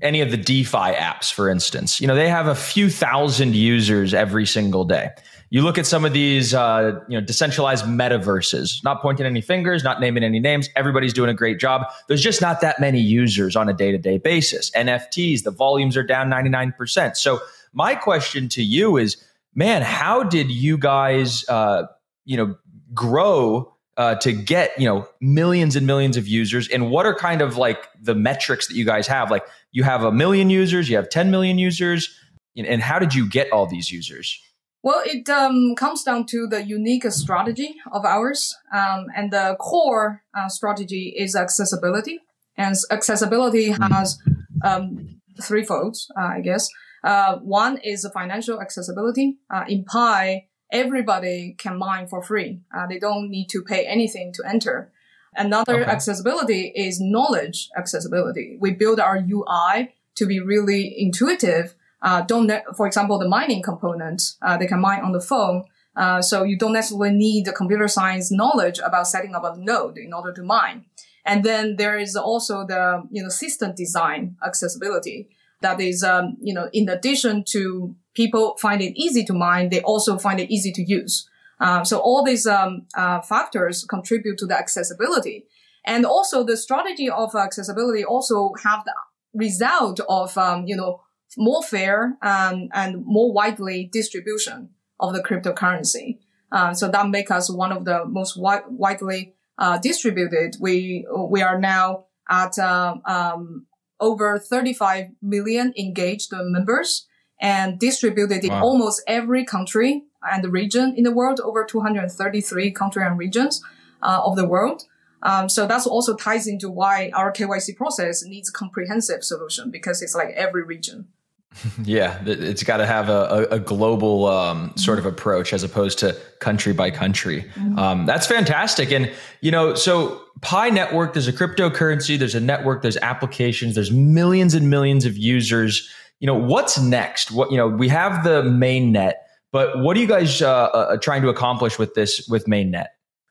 any 0.00 0.22
of 0.22 0.30
the 0.30 0.38
DeFi 0.38 0.94
apps, 0.94 1.30
for 1.30 1.50
instance, 1.50 2.00
you 2.00 2.06
know, 2.06 2.14
they 2.14 2.30
have 2.30 2.46
a 2.46 2.54
few 2.54 2.88
thousand 2.88 3.54
users 3.54 4.14
every 4.14 4.46
single 4.46 4.86
day. 4.86 5.10
You 5.50 5.60
look 5.60 5.76
at 5.76 5.84
some 5.84 6.06
of 6.06 6.14
these, 6.14 6.54
uh, 6.54 7.00
you 7.06 7.20
know, 7.20 7.24
decentralized 7.24 7.84
metaverses, 7.84 8.82
not 8.82 9.02
pointing 9.02 9.26
any 9.26 9.42
fingers, 9.42 9.84
not 9.84 10.00
naming 10.00 10.24
any 10.24 10.40
names. 10.40 10.70
Everybody's 10.74 11.12
doing 11.12 11.28
a 11.28 11.34
great 11.34 11.58
job. 11.60 11.82
There's 12.06 12.22
just 12.22 12.40
not 12.40 12.62
that 12.62 12.80
many 12.80 13.00
users 13.00 13.54
on 13.54 13.68
a 13.68 13.74
day 13.74 13.92
to 13.92 13.98
day 13.98 14.16
basis. 14.16 14.70
NFTs, 14.70 15.42
the 15.42 15.50
volumes 15.50 15.98
are 15.98 16.02
down 16.02 16.30
99%. 16.30 17.14
So 17.14 17.40
my 17.74 17.94
question 17.94 18.48
to 18.50 18.62
you 18.62 18.96
is, 18.96 19.22
man, 19.58 19.82
how 19.82 20.22
did 20.22 20.52
you 20.52 20.78
guys, 20.78 21.44
uh, 21.48 21.86
you 22.24 22.36
know, 22.36 22.54
grow 22.94 23.74
uh, 23.96 24.14
to 24.14 24.32
get 24.32 24.78
you 24.78 24.88
know 24.88 25.06
millions 25.20 25.74
and 25.74 25.84
millions 25.86 26.16
of 26.16 26.28
users? 26.28 26.68
And 26.68 26.90
what 26.90 27.04
are 27.04 27.14
kind 27.14 27.42
of 27.42 27.56
like 27.56 27.88
the 28.00 28.14
metrics 28.14 28.68
that 28.68 28.76
you 28.76 28.84
guys 28.84 29.08
have? 29.08 29.30
Like 29.30 29.44
you 29.72 29.82
have 29.82 30.04
a 30.04 30.12
million 30.12 30.48
users 30.48 30.88
you 30.88 30.96
have 30.96 31.10
10 31.10 31.30
million 31.30 31.58
users 31.58 32.08
and 32.56 32.80
how 32.82 32.98
did 32.98 33.14
you 33.14 33.28
get 33.28 33.52
all 33.52 33.66
these 33.66 33.90
users? 33.90 34.40
Well 34.82 35.02
it 35.04 35.28
um, 35.28 35.74
comes 35.74 36.04
down 36.04 36.26
to 36.26 36.46
the 36.46 36.62
unique 36.64 37.04
strategy 37.10 37.74
of 37.92 38.04
ours 38.04 38.56
um, 38.72 39.06
and 39.16 39.32
the 39.32 39.56
core 39.58 40.22
uh, 40.34 40.48
strategy 40.48 41.14
is 41.16 41.34
accessibility. 41.34 42.20
And 42.56 42.76
accessibility 42.90 43.70
mm-hmm. 43.70 43.92
has 43.92 44.18
um, 44.64 45.20
three 45.40 45.64
folds 45.64 46.10
uh, 46.18 46.30
i 46.38 46.40
guess 46.40 46.68
uh, 47.08 47.38
one 47.38 47.78
is 47.78 48.06
financial 48.12 48.60
accessibility 48.60 49.38
uh, 49.50 49.64
in 49.66 49.84
pi 49.84 50.48
everybody 50.70 51.54
can 51.58 51.78
mine 51.78 52.06
for 52.06 52.22
free. 52.22 52.60
Uh, 52.76 52.86
they 52.86 52.98
don't 52.98 53.30
need 53.30 53.48
to 53.50 53.62
pay 53.62 53.86
anything 53.86 54.32
to 54.34 54.42
enter. 54.46 54.92
Another 55.34 55.82
okay. 55.82 55.90
accessibility 55.90 56.72
is 56.74 57.00
knowledge 57.00 57.68
accessibility. 57.76 58.56
We 58.60 58.72
build 58.72 58.98
our 59.00 59.16
UI 59.16 59.94
to 60.16 60.26
be 60.26 60.40
really 60.40 60.94
intuitive. 60.98 61.74
Uh, 62.02 62.22
don't, 62.22 62.46
ne- 62.46 62.64
for 62.76 62.86
example, 62.86 63.18
the 63.18 63.28
mining 63.28 63.62
component, 63.62 64.22
uh, 64.42 64.56
they 64.56 64.66
can 64.66 64.80
mine 64.80 65.00
on 65.00 65.12
the 65.12 65.20
phone. 65.20 65.64
Uh, 65.96 66.22
so 66.22 66.44
you 66.44 66.56
don't 66.56 66.72
necessarily 66.72 67.10
need 67.10 67.44
the 67.44 67.52
computer 67.52 67.88
science 67.88 68.30
knowledge 68.30 68.78
about 68.78 69.06
setting 69.06 69.34
up 69.34 69.44
a 69.44 69.56
node 69.58 69.98
in 69.98 70.12
order 70.12 70.32
to 70.32 70.42
mine. 70.42 70.84
And 71.24 71.44
then 71.44 71.76
there 71.76 71.98
is 71.98 72.16
also 72.16 72.66
the, 72.66 73.02
you 73.10 73.22
know, 73.22 73.28
system 73.28 73.74
design 73.74 74.36
accessibility 74.44 75.28
that 75.60 75.80
is, 75.80 76.04
um, 76.04 76.36
you 76.40 76.54
know, 76.54 76.68
in 76.72 76.88
addition 76.88 77.44
to 77.48 77.94
people 78.14 78.56
find 78.60 78.80
it 78.80 78.92
easy 78.96 79.24
to 79.24 79.32
mine, 79.32 79.70
they 79.70 79.80
also 79.82 80.18
find 80.18 80.40
it 80.40 80.50
easy 80.50 80.72
to 80.72 80.82
use. 80.82 81.28
Uh, 81.60 81.84
so 81.84 81.98
all 81.98 82.24
these 82.24 82.46
um, 82.46 82.86
uh, 82.96 83.20
factors 83.20 83.84
contribute 83.84 84.38
to 84.38 84.46
the 84.46 84.56
accessibility. 84.56 85.46
And 85.84 86.04
also 86.04 86.44
the 86.44 86.56
strategy 86.56 87.10
of 87.10 87.34
accessibility 87.34 88.04
also 88.04 88.52
have 88.62 88.84
the 88.84 88.92
result 89.34 90.00
of, 90.08 90.36
um, 90.38 90.66
you 90.66 90.76
know, 90.76 91.02
more 91.36 91.62
fair 91.62 92.16
um, 92.22 92.68
and 92.72 93.04
more 93.04 93.32
widely 93.32 93.88
distribution 93.92 94.70
of 95.00 95.14
the 95.14 95.22
cryptocurrency. 95.22 96.18
Uh, 96.50 96.72
so 96.72 96.88
that 96.88 97.08
make 97.08 97.30
us 97.30 97.50
one 97.50 97.72
of 97.72 97.84
the 97.84 98.04
most 98.06 98.36
wi- 98.36 98.62
widely 98.68 99.34
uh, 99.58 99.78
distributed. 99.78 100.56
We 100.60 101.06
we 101.28 101.42
are 101.42 101.58
now 101.58 102.06
at 102.30 102.58
uh, 102.58 102.96
um, 103.04 103.66
over 104.00 104.38
35 104.38 105.08
million 105.22 105.72
engaged 105.76 106.32
members 106.32 107.06
and 107.40 107.78
distributed 107.78 108.44
in 108.44 108.50
wow. 108.50 108.62
almost 108.62 109.02
every 109.06 109.44
country 109.44 110.04
and 110.22 110.52
region 110.52 110.94
in 110.96 111.04
the 111.04 111.12
world, 111.12 111.40
over 111.40 111.64
233 111.64 112.72
countries 112.72 113.06
and 113.06 113.18
regions 113.18 113.62
uh, 114.02 114.20
of 114.24 114.36
the 114.36 114.46
world. 114.46 114.84
Um, 115.22 115.48
so 115.48 115.66
that's 115.66 115.86
also 115.86 116.14
ties 116.14 116.46
into 116.46 116.70
why 116.70 117.10
our 117.14 117.32
KYC 117.32 117.76
process 117.76 118.24
needs 118.24 118.48
a 118.48 118.52
comprehensive 118.52 119.24
solution 119.24 119.70
because 119.70 120.00
it's 120.02 120.14
like 120.14 120.30
every 120.30 120.62
region. 120.62 121.08
Yeah, 121.84 122.20
it's 122.26 122.62
got 122.62 122.78
to 122.78 122.86
have 122.86 123.08
a, 123.08 123.46
a 123.50 123.58
global 123.58 124.26
um, 124.26 124.72
sort 124.76 124.98
of 124.98 125.04
mm-hmm. 125.04 125.14
approach 125.14 125.52
as 125.52 125.62
opposed 125.62 125.98
to 126.00 126.16
country 126.40 126.72
by 126.72 126.90
country. 126.90 127.42
Mm-hmm. 127.54 127.78
Um, 127.78 128.06
that's 128.06 128.26
fantastic. 128.26 128.92
And, 128.92 129.10
you 129.40 129.50
know, 129.50 129.74
so 129.74 130.22
Pi 130.40 130.70
Network, 130.70 131.14
there's 131.14 131.28
a 131.28 131.32
cryptocurrency, 131.32 132.18
there's 132.18 132.34
a 132.34 132.40
network, 132.40 132.82
there's 132.82 132.96
applications, 132.98 133.74
there's 133.74 133.90
millions 133.90 134.54
and 134.54 134.70
millions 134.70 135.04
of 135.04 135.16
users. 135.16 135.88
You 136.20 136.26
know, 136.26 136.34
what's 136.34 136.78
next? 136.78 137.30
What, 137.30 137.50
you 137.50 137.56
know, 137.56 137.68
we 137.68 137.88
have 137.88 138.24
the 138.24 138.42
main 138.42 138.92
net, 138.92 139.26
but 139.52 139.78
what 139.80 139.96
are 139.96 140.00
you 140.00 140.08
guys 140.08 140.42
uh, 140.42 140.66
uh, 140.66 140.96
trying 140.98 141.22
to 141.22 141.28
accomplish 141.28 141.78
with 141.78 141.94
this, 141.94 142.26
with 142.28 142.46
mainnet? 142.46 142.86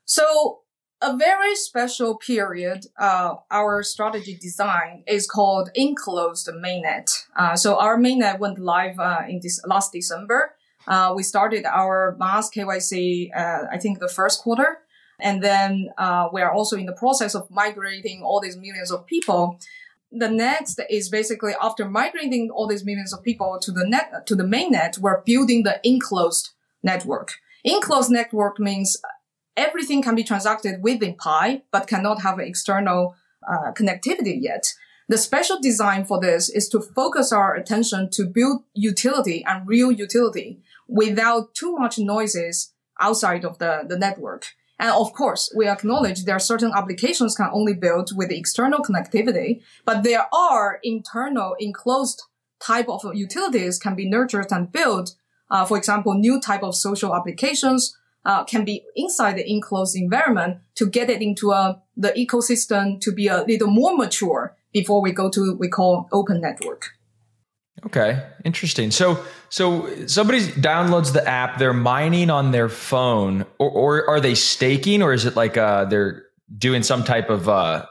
So 0.06 0.60
a 1.02 1.16
very 1.16 1.56
special 1.56 2.16
period, 2.16 2.86
uh, 3.00 3.36
our 3.52 3.84
strategy 3.84 4.36
design 4.36 5.04
is 5.08 5.28
called 5.28 5.70
enclosed 5.76 6.48
mainnet. 6.48 7.26
Uh, 7.36 7.56
so 7.56 7.80
our 7.80 7.98
mainnet 7.98 8.40
went 8.40 8.58
live 8.58 9.00
uh, 9.00 9.22
in 9.28 9.40
this 9.42 9.62
last 9.66 9.92
December. 9.92 10.56
Uh, 10.88 11.14
we 11.16 11.22
started 11.22 11.66
our 11.66 12.16
mass 12.18 12.50
KYC, 12.50 13.30
uh, 13.36 13.66
I 13.72 13.78
think 13.78 14.00
the 14.00 14.08
first 14.08 14.42
quarter. 14.42 14.80
And 15.20 15.44
then 15.44 15.90
uh, 15.98 16.30
we 16.32 16.42
are 16.42 16.52
also 16.52 16.78
in 16.78 16.86
the 16.86 16.94
process 16.94 17.36
of 17.36 17.50
migrating 17.52 18.22
all 18.24 18.40
these 18.40 18.56
millions 18.56 18.92
of 18.92 19.06
people. 19.06 19.60
The 20.12 20.30
next 20.30 20.80
is 20.90 21.10
basically 21.10 21.54
after 21.62 21.86
migrating 21.86 22.50
all 22.50 22.68
these 22.68 22.86
millions 22.86 23.14
of 23.14 23.24
people 23.24 23.60
to 23.62 23.72
the 23.72 23.86
net, 23.86 24.26
to 24.28 24.36
the 24.36 24.44
mainnet, 24.44 25.00
we're 25.00 25.22
building 25.22 25.64
the 25.64 25.80
enclosed 25.84 26.52
network. 26.82 27.34
Enclosed 27.64 28.12
network 28.12 28.60
means 28.60 28.96
everything 29.58 30.02
can 30.02 30.16
be 30.16 30.24
transacted 30.24 30.82
within 30.82 31.16
Pi, 31.16 31.64
but 31.72 31.88
cannot 31.88 32.22
have 32.22 32.40
external 32.40 33.16
uh, 33.48 33.72
connectivity 33.74 34.38
yet. 34.40 34.74
The 35.10 35.18
special 35.18 35.60
design 35.60 36.06
for 36.06 36.20
this 36.20 36.50
is 36.50 36.70
to 36.70 36.82
focus 36.82 37.32
our 37.32 37.56
attention 37.56 38.10
to 38.12 38.26
build 38.26 38.64
utility 38.74 39.44
and 39.46 39.68
real 39.68 39.92
utility 39.92 40.62
without 40.88 41.54
too 41.54 41.76
much 41.78 41.98
noises 41.98 42.74
outside 43.00 43.46
of 43.46 43.58
the, 43.58 43.84
the 43.88 43.98
network. 43.98 44.48
And 44.80 44.92
of 44.92 45.14
course, 45.14 45.52
we 45.56 45.68
acknowledge 45.68 46.24
there 46.24 46.36
are 46.36 46.40
certain 46.40 46.72
applications 46.76 47.36
can 47.36 47.50
only 47.52 47.74
build 47.74 48.16
with 48.16 48.32
external 48.32 48.80
connectivity, 48.80 49.62
but 49.86 50.04
there 50.04 50.28
are 50.34 50.80
internal 50.84 51.56
enclosed 51.60 52.22
type 52.60 52.90
of 52.90 53.04
utilities 53.14 53.80
can 53.80 53.96
be 53.96 54.10
nurtured 54.10 54.52
and 54.52 54.72
built. 54.72 55.16
Uh, 55.50 55.66
for 55.66 55.78
example, 55.78 56.14
new 56.14 56.40
type 56.40 56.64
of 56.64 56.76
social 56.76 57.16
applications 57.16 57.98
uh, 58.26 58.44
can 58.44 58.66
be 58.66 58.84
inside 58.96 59.38
the 59.38 59.50
enclosed 59.50 59.96
environment 59.96 60.58
to 60.76 60.86
get 60.86 61.10
it 61.10 61.22
into 61.22 61.52
a, 61.52 61.82
the 61.96 62.10
ecosystem 62.10 63.00
to 63.02 63.12
be 63.12 63.28
a 63.28 63.44
little 63.44 63.70
more 63.70 63.96
mature 63.96 64.56
before 64.74 65.02
we 65.02 65.12
go 65.12 65.30
to 65.30 65.56
we 65.56 65.68
call 65.68 66.08
open 66.12 66.42
network. 66.42 66.92
Okay, 67.86 68.26
interesting. 68.44 68.90
So, 68.90 69.24
so 69.50 69.88
somebody 70.08 70.42
downloads 70.42 71.14
the 71.14 71.26
app, 71.28 71.60
they're 71.60 71.74
mining 71.74 72.32
on 72.32 72.52
their 72.52 72.70
phone, 72.70 73.46
or, 73.60 73.70
or 73.70 74.10
are 74.10 74.20
they 74.20 74.34
staking, 74.34 75.04
or 75.04 75.14
is 75.14 75.26
it 75.26 75.36
like 75.36 75.58
uh, 75.58 75.86
they're 75.86 76.26
doing 76.58 76.82
some 76.82 77.04
type 77.04 77.30
of 77.30 77.48
uh, 77.48 77.86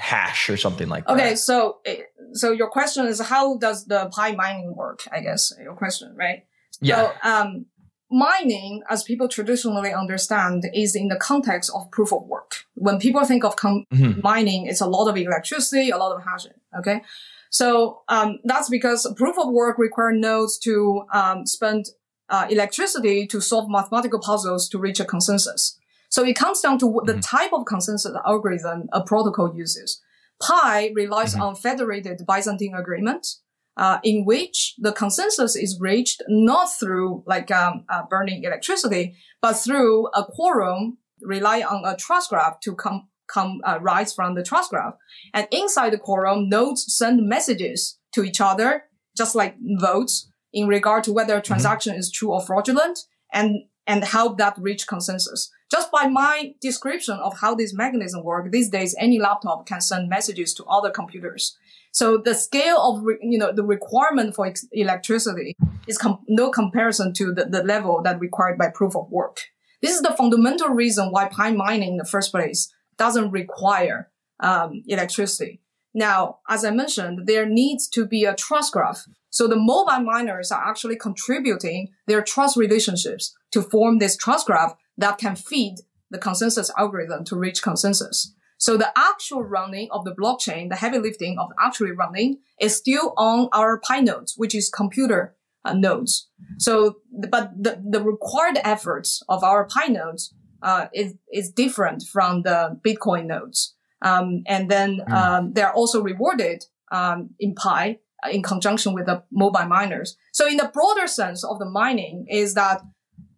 hash 0.00 0.48
or 0.48 0.56
something 0.56 0.88
like 0.88 1.06
that. 1.06 1.12
Okay, 1.12 1.34
so 1.36 1.78
eh, 1.84 1.98
so 2.32 2.52
your 2.52 2.68
question 2.68 3.06
is 3.06 3.20
how 3.20 3.58
does 3.58 3.84
the 3.84 4.10
Pi 4.12 4.32
mining 4.32 4.74
work? 4.74 5.06
I 5.12 5.20
guess 5.20 5.52
your 5.62 5.74
question, 5.74 6.14
right? 6.16 6.44
Yeah. 6.80 7.12
So, 7.22 7.28
um, 7.30 7.66
mining, 8.10 8.82
as 8.88 9.02
people 9.02 9.28
traditionally 9.28 9.92
understand, 9.92 10.64
is 10.74 10.96
in 10.96 11.08
the 11.08 11.16
context 11.16 11.70
of 11.74 11.90
proof 11.90 12.12
of 12.12 12.24
work. 12.24 12.64
When 12.74 12.98
people 12.98 13.24
think 13.24 13.44
of 13.44 13.56
com- 13.56 13.86
Mhm. 13.92 14.22
mining, 14.22 14.66
it's 14.66 14.80
a 14.80 14.86
lot 14.86 15.08
of 15.08 15.16
electricity, 15.16 15.90
a 15.90 15.96
lot 15.96 16.14
of 16.14 16.24
hashing. 16.24 16.52
Okay. 16.78 17.02
So, 17.50 18.02
um, 18.08 18.38
that's 18.44 18.68
because 18.68 19.12
proof 19.16 19.38
of 19.38 19.48
work 19.52 19.78
require 19.78 20.12
nodes 20.12 20.58
to, 20.58 21.04
um, 21.12 21.46
spend, 21.46 21.86
uh, 22.28 22.46
electricity 22.48 23.26
to 23.26 23.40
solve 23.40 23.68
mathematical 23.68 24.20
puzzles 24.20 24.68
to 24.68 24.78
reach 24.78 25.00
a 25.00 25.04
consensus. 25.04 25.76
So 26.08 26.24
it 26.24 26.34
comes 26.34 26.60
down 26.60 26.78
to 26.78 26.86
what 26.86 27.06
the 27.06 27.18
type 27.20 27.52
of 27.52 27.64
consensus 27.66 28.12
algorithm 28.24 28.88
a 28.92 29.02
protocol 29.02 29.54
uses. 29.54 30.00
Pi 30.40 30.90
relies 30.94 31.34
Mhm. 31.34 31.40
on 31.42 31.54
federated 31.54 32.24
Byzantine 32.26 32.74
agreement, 32.74 33.36
uh, 33.80 33.98
in 34.04 34.26
which 34.26 34.74
the 34.78 34.92
consensus 34.92 35.56
is 35.56 35.80
reached 35.80 36.22
not 36.28 36.68
through 36.78 37.24
like 37.26 37.50
um, 37.50 37.84
uh, 37.88 38.02
burning 38.08 38.44
electricity, 38.44 39.16
but 39.40 39.54
through 39.54 40.06
a 40.08 40.22
quorum 40.22 40.98
rely 41.22 41.62
on 41.62 41.82
a 41.84 41.96
trust 41.96 42.28
graph 42.28 42.60
to 42.60 42.74
come 42.74 43.08
come 43.26 43.60
uh, 43.64 43.78
rise 43.80 44.12
from 44.12 44.34
the 44.34 44.42
trust 44.42 44.70
graph. 44.70 44.94
And 45.32 45.48
inside 45.50 45.92
the 45.92 45.98
quorum, 45.98 46.48
nodes 46.48 46.84
send 46.94 47.26
messages 47.26 47.98
to 48.12 48.22
each 48.22 48.40
other, 48.40 48.84
just 49.16 49.34
like 49.34 49.56
votes, 49.78 50.30
in 50.52 50.68
regard 50.68 51.04
to 51.04 51.12
whether 51.12 51.36
a 51.36 51.42
transaction 51.42 51.94
is 51.94 52.12
true 52.12 52.32
or 52.32 52.42
fraudulent, 52.42 52.98
and 53.32 53.64
and 53.86 54.04
help 54.04 54.36
that 54.36 54.56
reach 54.58 54.86
consensus. 54.86 55.50
Just 55.70 55.92
by 55.92 56.08
my 56.08 56.54
description 56.60 57.14
of 57.18 57.38
how 57.38 57.54
this 57.54 57.72
mechanism 57.72 58.24
works, 58.24 58.48
these 58.50 58.70
days 58.70 58.94
any 58.98 59.20
laptop 59.20 59.66
can 59.66 59.80
send 59.80 60.08
messages 60.08 60.52
to 60.54 60.64
other 60.64 60.90
computers. 60.90 61.56
So 61.92 62.18
the 62.18 62.34
scale 62.34 62.78
of, 62.78 63.02
re- 63.02 63.18
you 63.20 63.38
know, 63.38 63.52
the 63.52 63.64
requirement 63.64 64.34
for 64.34 64.46
ex- 64.46 64.66
electricity 64.72 65.56
is 65.86 65.96
com- 65.96 66.24
no 66.28 66.50
comparison 66.50 67.12
to 67.14 67.32
the, 67.32 67.44
the 67.44 67.62
level 67.62 68.02
that 68.02 68.20
required 68.20 68.58
by 68.58 68.68
proof 68.68 68.96
of 68.96 69.10
work. 69.10 69.38
This 69.80 69.94
is 69.94 70.02
the 70.02 70.14
fundamental 70.16 70.68
reason 70.68 71.10
why 71.10 71.28
Pi 71.28 71.52
mining 71.52 71.92
in 71.92 71.96
the 71.96 72.04
first 72.04 72.32
place 72.32 72.72
doesn't 72.98 73.30
require 73.30 74.10
um, 74.40 74.82
electricity. 74.86 75.60
Now, 75.94 76.38
as 76.48 76.64
I 76.64 76.70
mentioned, 76.70 77.26
there 77.26 77.46
needs 77.46 77.88
to 77.88 78.06
be 78.06 78.24
a 78.24 78.34
trust 78.34 78.72
graph. 78.72 79.06
So 79.30 79.46
the 79.46 79.56
mobile 79.56 80.00
miners 80.00 80.52
are 80.52 80.68
actually 80.68 80.96
contributing 80.96 81.88
their 82.06 82.22
trust 82.22 82.56
relationships 82.56 83.34
to 83.52 83.62
form 83.62 83.98
this 83.98 84.16
trust 84.16 84.46
graph 84.46 84.74
that 85.00 85.18
can 85.18 85.36
feed 85.36 85.76
the 86.10 86.18
consensus 86.18 86.70
algorithm 86.76 87.24
to 87.24 87.36
reach 87.36 87.62
consensus. 87.62 88.34
So 88.58 88.76
the 88.76 88.92
actual 88.96 89.42
running 89.42 89.88
of 89.90 90.04
the 90.04 90.14
blockchain, 90.20 90.68
the 90.68 90.76
heavy 90.76 90.98
lifting 90.98 91.38
of 91.38 91.48
actually 91.58 91.92
running 91.92 92.30
is 92.60 92.76
still 92.76 93.14
on 93.16 93.48
our 93.52 93.80
Pi 93.86 94.00
nodes, 94.00 94.34
which 94.36 94.54
is 94.54 94.68
computer 94.68 95.34
uh, 95.64 95.72
nodes. 95.72 96.28
So, 96.58 96.96
but 97.34 97.44
the, 97.64 97.72
the 97.94 98.02
required 98.02 98.58
efforts 98.62 99.22
of 99.28 99.42
our 99.42 99.66
Pi 99.66 99.86
nodes, 99.86 100.34
uh, 100.62 100.86
is, 100.92 101.14
is 101.32 101.50
different 101.50 102.02
from 102.14 102.42
the 102.42 102.58
Bitcoin 102.86 103.24
nodes. 103.26 103.74
Um, 104.02 104.42
and 104.46 104.70
then, 104.70 105.00
Mm. 105.08 105.12
um, 105.20 105.52
they're 105.54 105.72
also 105.80 106.02
rewarded, 106.02 106.64
um, 106.92 107.30
in 107.38 107.54
Pi 107.54 107.98
uh, 108.24 108.30
in 108.30 108.42
conjunction 108.42 108.92
with 108.92 109.06
the 109.06 109.22
mobile 109.32 109.66
miners. 109.66 110.16
So 110.32 110.46
in 110.46 110.58
the 110.58 110.70
broader 110.74 111.06
sense 111.06 111.44
of 111.44 111.58
the 111.58 111.70
mining 111.80 112.26
is 112.28 112.52
that 112.54 112.82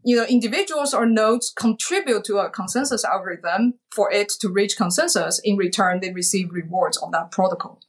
you 0.04 0.16
know, 0.16 0.24
individuals 0.24 0.92
or 0.94 1.06
nodes 1.06 1.52
contribute 1.56 2.24
to 2.24 2.38
a 2.38 2.50
consensus 2.50 3.04
algorithm 3.04 3.74
for 3.90 4.10
it 4.10 4.28
to 4.40 4.48
reach 4.48 4.76
consensus. 4.76 5.40
In 5.44 5.56
return, 5.56 6.00
they 6.00 6.12
receive 6.12 6.52
rewards 6.52 6.96
of 6.98 7.12
that 7.12 7.30
protocol. 7.30 7.80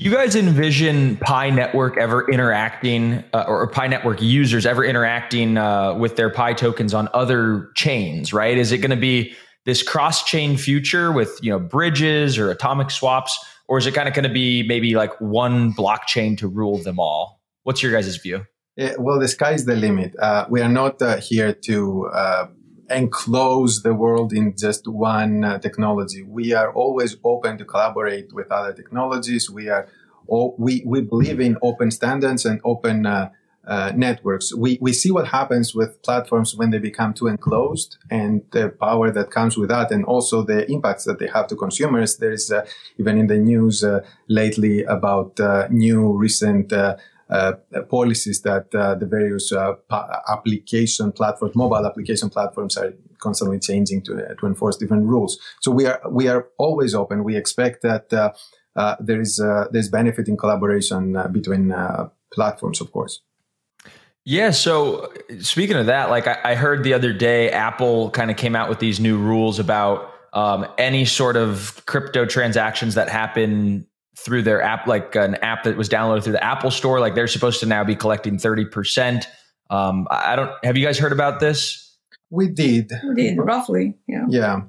You 0.00 0.12
guys 0.12 0.36
envision 0.36 1.16
Pi 1.16 1.50
Network 1.50 1.96
ever 1.96 2.30
interacting, 2.30 3.24
uh, 3.32 3.46
or 3.48 3.66
Pi 3.66 3.88
Network 3.88 4.22
users 4.22 4.64
ever 4.64 4.84
interacting 4.84 5.58
uh, 5.58 5.94
with 5.94 6.14
their 6.14 6.30
Pi 6.30 6.52
tokens 6.52 6.94
on 6.94 7.08
other 7.14 7.70
chains, 7.74 8.32
right? 8.32 8.56
Is 8.56 8.70
it 8.70 8.78
going 8.78 8.92
to 8.92 8.96
be 8.96 9.34
this 9.64 9.82
cross-chain 9.82 10.56
future 10.56 11.10
with 11.10 11.36
you 11.42 11.50
know 11.50 11.58
bridges 11.58 12.38
or 12.38 12.52
atomic 12.52 12.92
swaps, 12.92 13.36
or 13.66 13.76
is 13.76 13.86
it 13.86 13.92
kind 13.92 14.06
of 14.06 14.14
going 14.14 14.22
to 14.22 14.32
be 14.32 14.62
maybe 14.62 14.94
like 14.94 15.20
one 15.20 15.72
blockchain 15.72 16.38
to 16.38 16.46
rule 16.46 16.78
them 16.78 17.00
all? 17.00 17.42
What's 17.64 17.82
your 17.82 17.90
guys' 17.90 18.16
view? 18.18 18.46
Yeah, 18.78 18.94
well, 18.96 19.18
the 19.18 19.26
sky 19.26 19.54
is 19.54 19.64
the 19.64 19.74
limit. 19.74 20.14
Uh, 20.16 20.46
we 20.48 20.60
are 20.60 20.68
not 20.68 21.02
uh, 21.02 21.16
here 21.16 21.52
to 21.52 22.06
uh, 22.14 22.46
enclose 22.88 23.82
the 23.82 23.92
world 23.92 24.32
in 24.32 24.54
just 24.56 24.86
one 24.86 25.42
uh, 25.42 25.58
technology. 25.58 26.22
We 26.22 26.52
are 26.52 26.72
always 26.72 27.16
open 27.24 27.58
to 27.58 27.64
collaborate 27.64 28.32
with 28.32 28.52
other 28.52 28.72
technologies. 28.72 29.50
We 29.50 29.68
are 29.68 29.88
all, 30.28 30.54
we 30.58 30.84
we 30.86 31.00
believe 31.00 31.40
in 31.40 31.56
open 31.60 31.90
standards 31.90 32.46
and 32.46 32.60
open 32.64 33.04
uh, 33.04 33.30
uh, 33.66 33.90
networks. 33.96 34.54
We 34.54 34.78
we 34.80 34.92
see 34.92 35.10
what 35.10 35.26
happens 35.26 35.74
with 35.74 36.00
platforms 36.04 36.54
when 36.54 36.70
they 36.70 36.78
become 36.78 37.14
too 37.14 37.26
enclosed 37.26 37.98
and 38.12 38.42
the 38.52 38.68
power 38.68 39.10
that 39.10 39.32
comes 39.32 39.56
with 39.58 39.70
that, 39.70 39.90
and 39.90 40.04
also 40.04 40.44
the 40.44 40.70
impacts 40.70 41.02
that 41.02 41.18
they 41.18 41.26
have 41.26 41.48
to 41.48 41.56
consumers. 41.56 42.18
There 42.18 42.30
is 42.30 42.52
even 42.96 43.18
in 43.18 43.26
the 43.26 43.38
news 43.38 43.84
lately 44.28 44.84
about 44.84 45.40
new 45.68 46.16
recent. 46.16 46.72
Uh, 47.30 47.52
policies 47.90 48.40
that 48.40 48.74
uh, 48.74 48.94
the 48.94 49.04
various 49.04 49.52
uh, 49.52 49.74
pa- 49.90 50.22
application 50.28 51.12
platforms, 51.12 51.54
mobile 51.54 51.84
application 51.84 52.30
platforms, 52.30 52.76
are 52.78 52.94
constantly 53.18 53.58
changing 53.58 54.00
to 54.00 54.34
to 54.40 54.46
enforce 54.46 54.78
different 54.78 55.04
rules. 55.04 55.38
So 55.60 55.70
we 55.70 55.84
are 55.86 56.00
we 56.10 56.28
are 56.28 56.46
always 56.56 56.94
open. 56.94 57.24
We 57.24 57.36
expect 57.36 57.82
that 57.82 58.08
there 59.00 59.20
is 59.20 59.36
there's 59.72 59.90
benefit 59.90 60.28
in 60.28 60.36
collaboration 60.38 61.16
between 61.30 61.74
platforms, 62.32 62.80
of 62.80 62.92
course. 62.92 63.20
Yeah. 64.24 64.50
So 64.50 65.12
speaking 65.40 65.76
of 65.76 65.86
that, 65.86 66.10
like 66.10 66.26
I, 66.26 66.38
I 66.44 66.54
heard 66.54 66.84
the 66.84 66.92
other 66.92 67.12
day, 67.12 67.50
Apple 67.50 68.10
kind 68.10 68.30
of 68.30 68.36
came 68.36 68.54
out 68.54 68.68
with 68.68 68.78
these 68.78 69.00
new 69.00 69.16
rules 69.18 69.58
about 69.58 70.12
um, 70.34 70.66
any 70.76 71.04
sort 71.06 71.36
of 71.36 71.82
crypto 71.86 72.26
transactions 72.26 72.94
that 72.94 73.08
happen 73.08 73.86
through 74.24 74.42
their 74.42 74.62
app, 74.62 74.86
like 74.86 75.14
an 75.14 75.36
app 75.36 75.64
that 75.64 75.76
was 75.76 75.88
downloaded 75.88 76.24
through 76.24 76.32
the 76.34 76.44
Apple 76.44 76.70
Store. 76.70 77.00
Like 77.00 77.14
they're 77.14 77.26
supposed 77.26 77.60
to 77.60 77.66
now 77.66 77.84
be 77.84 77.96
collecting 77.96 78.38
thirty 78.38 78.64
percent. 78.64 79.26
Um, 79.70 80.06
I 80.10 80.32
I 80.32 80.36
don't. 80.36 80.50
Have 80.64 80.76
you 80.76 80.84
guys 80.84 80.98
heard 80.98 81.12
about 81.12 81.40
this? 81.40 81.84
We 82.30 82.48
did, 82.48 82.92
We 83.08 83.14
did 83.14 83.38
roughly, 83.38 83.94
yeah. 84.06 84.26
yeah. 84.28 84.60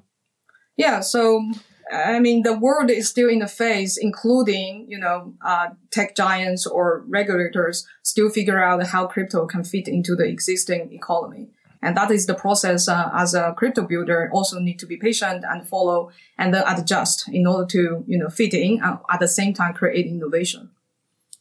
Yeah. 0.78 1.02
So, 1.02 1.44
I 1.92 2.20
mean, 2.20 2.44
the 2.44 2.58
world 2.58 2.90
is 2.90 3.10
still 3.10 3.28
in 3.28 3.42
a 3.42 3.48
phase, 3.50 3.98
including, 3.98 4.86
you 4.88 4.98
know, 4.98 5.34
uh, 5.46 5.68
tech 5.92 6.16
giants 6.16 6.66
or 6.66 7.04
regulators 7.08 7.86
still 8.04 8.30
figure 8.30 8.64
out 8.64 8.86
how 8.88 9.08
crypto 9.08 9.46
can 9.46 9.66
fit 9.66 9.90
into 9.90 10.16
the 10.16 10.26
existing 10.26 10.94
economy. 10.94 11.50
And 11.82 11.96
that 11.96 12.12
is 12.12 12.26
the 12.26 12.34
process 12.34 12.88
uh, 12.88 13.10
as 13.14 13.34
a 13.34 13.54
crypto 13.58 13.84
builder 13.84 14.30
also 14.34 14.60
need 14.60 14.80
to 14.80 14.86
be 14.86 14.98
patient 14.98 15.46
and 15.48 15.68
follow 15.68 16.12
and 16.38 16.54
then 16.54 16.64
adjust 16.68 17.30
in 17.30 17.48
order 17.48 17.66
to, 17.68 18.04
you 18.06 18.18
know, 18.18 18.30
fit 18.30 18.54
in 18.54 18.82
and 18.84 19.00
at 19.10 19.20
the 19.20 19.28
same 19.28 19.54
time 19.54 19.74
create 19.74 20.06
innovation. 20.06 20.72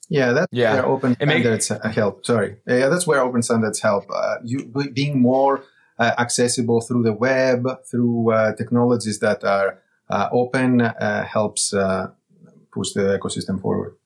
Yeah, 0.09 0.33
that's 0.33 0.49
Yeah. 0.52 0.75
where 0.75 0.87
open 0.87 1.16
It 1.21 1.26
standards 1.28 1.71
uh, 1.71 1.88
help. 1.88 2.25
Sorry, 2.25 2.57
yeah, 2.66 2.88
that's 2.88 3.07
where 3.07 3.21
open 3.21 3.42
standards 3.42 3.80
help. 3.80 4.04
Uh, 4.11 4.37
you 4.45 4.73
being 4.95 5.21
more 5.21 5.64
uh, 5.99 6.12
accessible 6.18 6.80
through 6.80 7.02
the 7.02 7.12
web, 7.12 7.66
through 7.90 8.33
uh, 8.33 8.54
technologies 8.54 9.18
that 9.18 9.45
are 9.45 9.80
uh, 10.09 10.28
open, 10.33 10.80
uh, 10.80 11.25
helps 11.25 11.75
uh, 11.75 12.11
push 12.73 12.92
the 12.92 13.18
ecosystem 13.18 13.61
forward. 13.61 13.97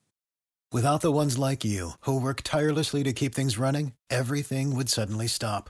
Without 0.73 1.01
the 1.01 1.11
ones 1.11 1.37
like 1.37 1.63
you, 1.63 1.91
who 2.01 2.19
work 2.19 2.41
tirelessly 2.43 3.03
to 3.03 3.13
keep 3.13 3.35
things 3.35 3.59
running, 3.59 3.93
everything 4.09 4.75
would 4.75 4.89
suddenly 4.89 5.27
stop. 5.27 5.69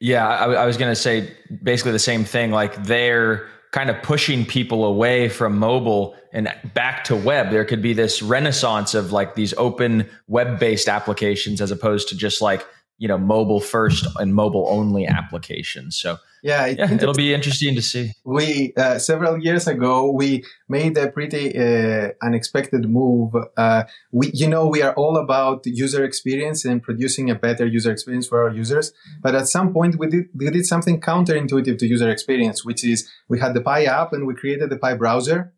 Yeah, 0.00 0.26
I, 0.26 0.52
I 0.52 0.66
was 0.66 0.76
going 0.76 0.90
to 0.90 0.96
say 0.96 1.34
basically 1.62 1.92
the 1.92 1.98
same 1.98 2.24
thing. 2.24 2.50
Like 2.50 2.84
they're 2.84 3.48
kind 3.72 3.90
of 3.90 4.00
pushing 4.02 4.46
people 4.46 4.84
away 4.84 5.28
from 5.28 5.58
mobile 5.58 6.16
and 6.32 6.52
back 6.74 7.04
to 7.04 7.16
web. 7.16 7.50
There 7.50 7.64
could 7.64 7.82
be 7.82 7.92
this 7.92 8.22
renaissance 8.22 8.94
of 8.94 9.12
like 9.12 9.34
these 9.34 9.52
open 9.54 10.08
web 10.26 10.58
based 10.58 10.88
applications 10.88 11.60
as 11.60 11.70
opposed 11.70 12.08
to 12.08 12.16
just 12.16 12.40
like, 12.40 12.66
you 12.98 13.08
know, 13.08 13.18
mobile 13.18 13.60
first 13.60 14.06
and 14.16 14.34
mobile 14.34 14.66
only 14.68 15.06
applications. 15.06 15.96
So 15.96 16.18
yeah, 16.42 16.66
it, 16.66 16.78
yeah 16.78 16.92
it'll 16.92 17.14
be 17.26 17.34
interesting 17.34 17.74
to 17.74 17.82
see. 17.82 18.12
We 18.24 18.72
uh, 18.76 18.98
several 18.98 19.38
years 19.38 19.66
ago 19.66 20.10
we 20.10 20.44
made 20.68 20.96
a 20.96 21.08
pretty 21.10 21.56
uh, 21.56 22.10
unexpected 22.22 22.88
move. 22.88 23.34
Uh, 23.56 23.84
we, 24.12 24.30
you 24.32 24.48
know, 24.48 24.66
we 24.66 24.82
are 24.82 24.94
all 24.94 25.16
about 25.16 25.66
user 25.66 26.04
experience 26.04 26.64
and 26.64 26.82
producing 26.82 27.30
a 27.30 27.34
better 27.34 27.66
user 27.66 27.90
experience 27.90 28.26
for 28.26 28.42
our 28.42 28.54
users. 28.54 28.92
But 29.22 29.34
at 29.34 29.48
some 29.48 29.72
point, 29.72 29.96
we 29.98 30.08
did 30.08 30.26
we 30.34 30.50
did 30.50 30.66
something 30.66 31.00
counterintuitive 31.00 31.78
to 31.78 31.86
user 31.86 32.10
experience, 32.10 32.64
which 32.64 32.84
is 32.84 33.10
we 33.28 33.40
had 33.40 33.54
the 33.54 33.60
Pi 33.60 33.84
app 33.84 34.12
and 34.12 34.26
we 34.26 34.34
created 34.34 34.70
the 34.70 34.78
Pi 34.78 34.94
browser. 34.94 35.54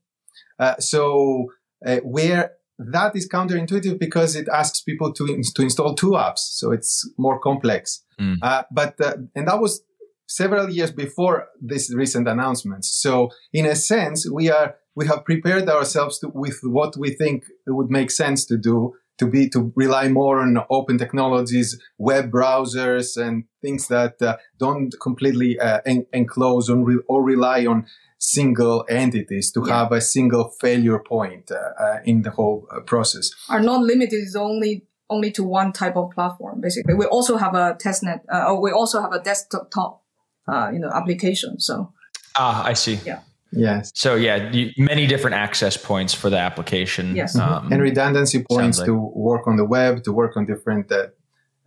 Uh, 0.59 0.77
so 0.79 1.53
uh, 1.87 1.97
where 1.99 2.53
that 2.79 3.15
is 3.15 3.29
counterintuitive 3.29 3.99
because 3.99 4.37
it 4.37 4.49
asks 4.49 4.81
people 4.81 5.13
to 5.13 5.43
to 5.55 5.63
install 5.63 5.95
two 5.95 6.13
apps, 6.13 6.39
so 6.39 6.73
it's 6.73 7.09
more 7.19 7.39
complex. 7.39 8.05
Mm. 8.21 8.37
Uh, 8.43 8.63
but 8.71 8.99
and 9.35 9.49
that 9.49 9.61
was 9.61 9.83
several 10.31 10.71
years 10.71 10.93
before 10.93 11.49
these 11.61 11.93
recent 11.95 12.29
announcements. 12.29 12.89
So 12.89 13.31
in 13.53 13.67
a 13.67 13.75
sense, 13.75 14.31
we 14.31 14.49
are, 14.49 14.77
we 14.95 15.07
have 15.09 15.25
prepared 15.25 15.69
ourselves 15.69 16.21
to, 16.21 16.29
with 16.29 16.61
what 16.63 16.97
we 16.97 17.11
think 17.11 17.45
would 17.67 17.91
make 17.91 18.11
sense 18.11 18.47
to 18.47 18.57
do 18.57 18.95
to 19.19 19.27
be, 19.27 19.51
to 19.51 19.71
rely 19.77 20.09
more 20.09 20.41
on 20.41 20.57
open 20.71 20.97
technologies, 20.97 21.79
web 21.99 22.31
browsers 22.31 23.21
and 23.21 23.45
things 23.61 23.89
that 23.89 24.23
uh, 24.23 24.39
don't 24.59 24.95
completely 24.99 25.61
uh, 25.61 25.81
en- 25.85 26.07
enclose 26.15 26.71
on 26.71 26.85
re- 26.85 27.03
or 27.07 27.23
rely 27.23 27.67
on 27.67 27.87
single 28.19 28.85
entities 28.89 29.53
to 29.53 29.63
yeah. 29.67 29.81
have 29.81 29.93
a 29.93 30.01
single 30.01 30.49
failure 30.61 30.99
point 30.99 31.51
uh, 31.51 31.83
uh 31.83 31.99
in 32.05 32.23
the 32.23 32.31
whole 32.31 32.67
uh, 32.71 32.81
process. 32.81 33.31
Are 33.49 33.61
not 33.61 33.83
limited 33.83 34.25
only 34.37 34.87
only 35.11 35.31
to 35.33 35.43
one 35.43 35.73
type 35.73 35.97
of 35.97 36.11
platform. 36.13 36.61
Basically, 36.61 36.95
we 36.95 37.05
also 37.05 37.37
have 37.37 37.55
a 37.55 37.75
testnet, 37.75 38.21
uh, 38.33 38.55
we 38.55 38.71
also 38.71 39.03
have 39.03 39.13
a 39.13 39.21
desktop 39.21 40.03
uh, 40.50 40.71
you 40.73 40.78
know 40.78 40.90
application. 40.90 41.61
So 41.61 41.92
ah, 42.37 42.64
I 42.64 42.75
see. 42.75 42.99
Yeah. 43.04 43.21
Yes. 43.52 43.90
So 43.95 44.14
yeah, 44.14 44.50
you, 44.52 44.71
many 44.76 45.07
different 45.07 45.35
access 45.35 45.76
points 45.76 46.14
for 46.14 46.30
the 46.30 46.38
application. 46.38 47.16
Yes. 47.16 47.37
Um, 47.37 47.73
and 47.73 47.83
redundancy 47.83 48.44
points 48.48 48.79
like. 48.79 48.87
to 48.87 48.94
work 48.94 49.46
on 49.46 49.57
the 49.57 49.64
web, 49.64 50.05
to 50.05 50.12
work 50.12 50.37
on 50.37 50.46
different 50.46 50.90
uh, 50.92 51.09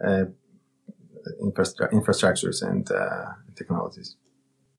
uh, 0.04 0.26
infrastru- 1.42 1.92
infrastructures 1.92 2.62
and 2.62 2.90
uh, 2.92 3.26
technologies. 3.56 4.16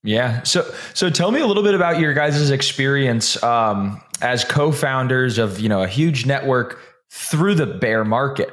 Yeah. 0.02 0.42
So 0.42 0.70
so 0.92 1.10
tell 1.10 1.30
me 1.30 1.40
a 1.40 1.46
little 1.46 1.62
bit 1.62 1.74
about 1.74 1.98
your 1.98 2.14
guys' 2.14 2.50
experience 2.50 3.42
um, 3.42 4.00
as 4.20 4.44
co-founders 4.44 5.38
of 5.38 5.60
you 5.60 5.68
know 5.68 5.82
a 5.82 5.88
huge 5.88 6.26
network 6.26 6.80
through 7.10 7.54
the 7.54 7.66
bear 7.66 8.04
market. 8.04 8.50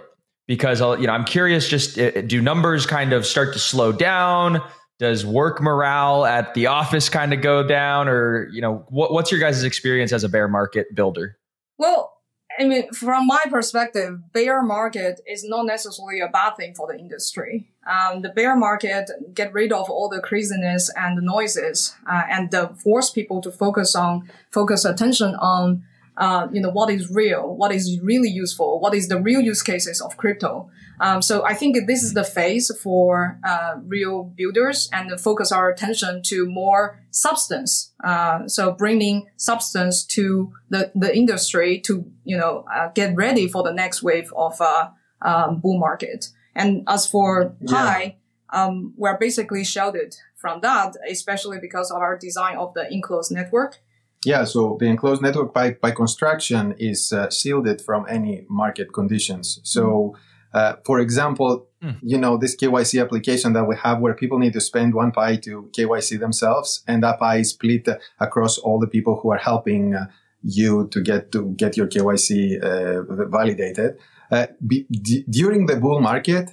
Because 0.47 0.81
uh, 0.81 0.97
you 0.97 1.07
know 1.07 1.13
I'm 1.13 1.25
curious. 1.25 1.69
Just 1.69 1.97
uh, 1.97 2.21
do 2.21 2.41
numbers 2.41 2.85
kind 2.85 3.13
of 3.13 3.25
start 3.25 3.53
to 3.53 3.59
slow 3.59 3.91
down? 3.93 4.61
Does 5.01 5.25
work 5.25 5.59
morale 5.59 6.27
at 6.27 6.53
the 6.53 6.67
office 6.67 7.09
kind 7.09 7.33
of 7.33 7.41
go 7.41 7.67
down 7.67 8.07
or 8.07 8.47
you 8.51 8.61
know 8.61 8.85
what, 8.89 9.11
what's 9.11 9.31
your 9.31 9.39
guys' 9.39 9.63
experience 9.63 10.13
as 10.13 10.23
a 10.23 10.29
bear 10.29 10.47
market 10.47 10.93
builder? 10.93 11.37
Well 11.79 12.13
i 12.59 12.65
mean 12.65 12.91
from 12.91 13.25
my 13.25 13.43
perspective 13.49 14.19
bear 14.33 14.61
market 14.61 15.21
is 15.25 15.43
not 15.43 15.65
necessarily 15.65 16.19
a 16.19 16.27
bad 16.27 16.51
thing 16.55 16.75
for 16.75 16.85
the 16.87 16.99
industry. 16.99 17.67
Um, 17.89 18.21
the 18.21 18.29
bear 18.29 18.55
market 18.55 19.09
get 19.33 19.51
rid 19.53 19.71
of 19.71 19.89
all 19.89 20.07
the 20.07 20.21
craziness 20.21 20.91
and 20.95 21.17
the 21.17 21.23
noises 21.23 21.95
uh, 22.07 22.23
and 22.29 22.53
force 22.77 23.09
people 23.09 23.41
to 23.41 23.51
focus 23.51 23.95
on 23.95 24.29
focus 24.51 24.85
attention 24.85 25.33
on 25.35 25.83
uh, 26.17 26.47
you 26.51 26.61
know 26.61 26.69
what 26.69 26.91
is 26.91 27.09
real 27.09 27.55
what 27.55 27.71
is 27.71 27.99
really 28.01 28.29
useful 28.29 28.79
what 28.79 28.93
is 28.93 29.07
the 29.07 29.19
real 29.19 29.41
use 29.41 29.63
cases 29.63 29.99
of 29.99 30.15
crypto 30.17 30.69
um, 31.01 31.23
so 31.23 31.43
I 31.43 31.55
think 31.55 31.75
this 31.87 32.03
is 32.03 32.13
the 32.13 32.23
phase 32.23 32.71
for 32.81 33.39
uh, 33.43 33.73
real 33.87 34.23
builders 34.23 34.87
and 34.93 35.19
focus 35.19 35.51
our 35.51 35.67
attention 35.67 36.21
to 36.25 36.45
more 36.45 36.99
substance. 37.09 37.91
Uh, 38.03 38.47
so 38.47 38.71
bringing 38.71 39.25
substance 39.35 40.05
to 40.05 40.53
the, 40.69 40.91
the 40.93 41.13
industry 41.15 41.79
to, 41.81 42.05
you 42.23 42.37
know, 42.37 42.65
uh, 42.71 42.89
get 42.93 43.15
ready 43.15 43.47
for 43.47 43.63
the 43.63 43.73
next 43.73 44.03
wave 44.03 44.31
of 44.35 44.61
uh, 44.61 44.89
um, 45.23 45.59
bull 45.59 45.79
market. 45.79 46.27
And 46.53 46.83
as 46.87 47.07
for 47.07 47.55
Pi, 47.67 48.17
yeah. 48.53 48.63
um, 48.63 48.93
we're 48.95 49.17
basically 49.17 49.63
sheltered 49.63 50.15
from 50.35 50.61
that, 50.61 50.93
especially 51.09 51.57
because 51.59 51.89
of 51.89 51.97
our 51.97 52.15
design 52.15 52.57
of 52.57 52.75
the 52.75 52.87
enclosed 52.93 53.31
network. 53.31 53.79
Yeah, 54.23 54.43
so 54.43 54.77
the 54.79 54.85
enclosed 54.85 55.23
network 55.23 55.51
by, 55.51 55.71
by 55.71 55.89
construction 55.89 56.75
is 56.77 57.11
uh, 57.11 57.31
shielded 57.31 57.81
from 57.81 58.05
any 58.07 58.45
market 58.47 58.93
conditions. 58.93 59.59
So 59.63 59.83
mm-hmm 59.83 60.27
uh, 60.53 60.75
for 60.85 60.99
example, 60.99 61.67
mm. 61.83 61.97
you 62.01 62.17
know, 62.17 62.37
this 62.37 62.55
KYC 62.55 63.01
application 63.01 63.53
that 63.53 63.65
we 63.65 63.75
have 63.77 63.99
where 63.99 64.13
people 64.13 64.37
need 64.39 64.53
to 64.53 64.61
spend 64.61 64.93
one 64.93 65.11
Pi 65.11 65.37
to 65.37 65.69
KYC 65.77 66.19
themselves 66.19 66.83
and 66.87 67.03
that 67.03 67.19
Pi 67.19 67.37
is 67.37 67.51
split 67.51 67.87
across 68.19 68.57
all 68.57 68.79
the 68.79 68.87
people 68.87 69.19
who 69.21 69.31
are 69.31 69.37
helping 69.37 69.95
uh, 69.95 70.07
you 70.43 70.87
to 70.89 71.01
get 71.01 71.31
to 71.31 71.53
get 71.55 71.77
your 71.77 71.87
KYC 71.87 72.61
uh, 72.61 73.27
validated. 73.27 73.97
Uh, 74.29 74.47
d- 74.65 75.25
during 75.29 75.65
the 75.65 75.75
bull 75.75 76.01
market, 76.01 76.49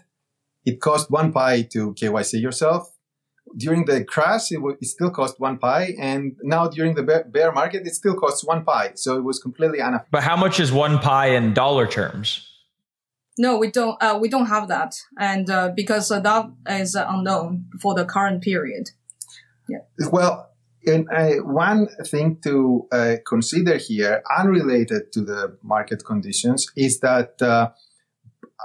it 0.65 0.81
cost 0.81 1.11
one 1.11 1.33
Pi 1.33 1.63
to 1.63 1.95
KYC 1.95 2.41
yourself. 2.41 2.95
During 3.57 3.87
the 3.87 4.05
crash, 4.05 4.53
it, 4.53 4.57
w- 4.57 4.77
it 4.79 4.87
still 4.87 5.11
cost 5.11 5.41
one 5.41 5.59
Pi, 5.59 5.95
and 5.99 6.37
now 6.43 6.69
during 6.69 6.95
the 6.97 7.03
bear, 7.03 7.25
bear 7.25 7.51
market, 7.51 7.87
it 7.87 7.95
still 7.95 8.15
costs 8.15 8.45
one 8.45 8.63
Pi. 8.63 8.93
So 8.95 9.17
it 9.17 9.25
was 9.25 9.39
completely 9.39 9.81
unaffected. 9.81 10.11
But 10.11 10.23
how 10.23 10.37
much 10.37 10.61
is 10.61 10.71
one 10.71 10.99
Pi 10.99 11.29
in 11.29 11.55
dollar 11.55 11.87
terms? 11.87 12.47
No, 13.39 13.57
we 13.57 13.71
don't. 13.71 13.97
Uh, 14.03 14.19
we 14.21 14.29
don't 14.29 14.47
have 14.47 14.69
that, 14.69 14.97
and 15.19 15.49
uh, 15.49 15.71
because 15.75 16.11
uh, 16.11 16.21
that 16.21 16.51
is 16.69 16.95
unknown 16.97 17.67
for 17.81 17.95
the 17.95 18.05
current 18.05 18.43
period. 18.43 18.91
Yeah. 19.69 19.79
Well, 20.11 20.51
and 20.85 21.07
uh, 21.09 21.43
one 21.45 21.89
thing 22.07 22.39
to 22.43 22.89
uh, 22.91 23.17
consider 23.27 23.77
here, 23.77 24.23
unrelated 24.37 25.13
to 25.13 25.21
the 25.23 25.57
market 25.63 26.05
conditions, 26.05 26.67
is 26.77 27.01
that 27.01 27.41
uh, 27.41 27.71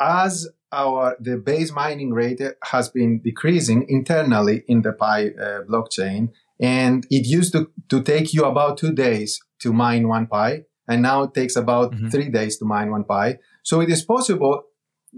as 0.01 0.49
our 0.71 1.15
the 1.19 1.37
base 1.37 1.71
mining 1.71 2.11
rate 2.11 2.41
has 2.63 2.89
been 2.89 3.21
decreasing 3.21 3.85
internally 3.87 4.63
in 4.67 4.81
the 4.81 4.93
Pi 4.93 5.29
blockchain, 5.69 6.29
and 6.59 7.05
it 7.11 7.27
used 7.27 7.53
to, 7.53 7.69
to 7.89 8.01
take 8.01 8.33
you 8.33 8.45
about 8.45 8.79
two 8.79 8.91
days 8.91 9.39
to 9.59 9.71
mine 9.71 10.07
one 10.07 10.25
Pi, 10.25 10.63
and 10.87 11.03
now 11.03 11.23
it 11.23 11.33
takes 11.35 11.55
about 11.55 11.91
mm-hmm. 11.91 12.09
three 12.09 12.29
days 12.29 12.57
to 12.57 12.65
mine 12.65 12.89
one 12.89 13.03
Pi. 13.03 13.37
So 13.63 13.81
it 13.81 13.89
is 13.89 14.03
possible 14.03 14.63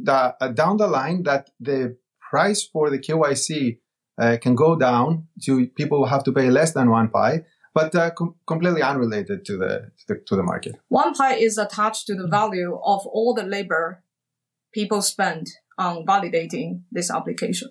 that 0.04 0.38
uh, 0.40 0.50
down 0.50 0.78
the 0.78 0.88
line 0.88 1.24
that 1.24 1.50
the 1.60 1.98
price 2.30 2.64
for 2.64 2.90
the 2.90 3.00
KYC 3.00 3.80
uh, 4.18 4.38
can 4.42 4.56
go 4.56 4.76
down 4.76 5.28
to 5.44 5.68
people 5.68 6.06
have 6.06 6.24
to 6.24 6.32
pay 6.32 6.50
less 6.50 6.74
than 6.74 6.90
one 6.90 7.10
Pi, 7.10 7.44
but 7.74 7.94
uh, 7.96 8.12
com- 8.12 8.36
completely 8.48 8.82
unrelated 8.82 9.46
to 9.46 9.58
the, 9.58 9.92
to 9.98 10.06
the, 10.08 10.16
to 10.28 10.36
the 10.36 10.44
market. 10.44 10.76
One 10.88 11.14
Pi 11.14 11.36
is 11.36 11.58
attached 11.58 12.08
to 12.08 12.16
the 12.16 12.28
value 12.28 12.80
of 12.84 13.06
all 13.08 13.34
the 13.34 13.44
labor 13.44 14.04
people 14.74 15.02
spend 15.02 15.48
on 15.78 16.06
validating 16.06 16.82
this 16.92 17.10
application. 17.10 17.70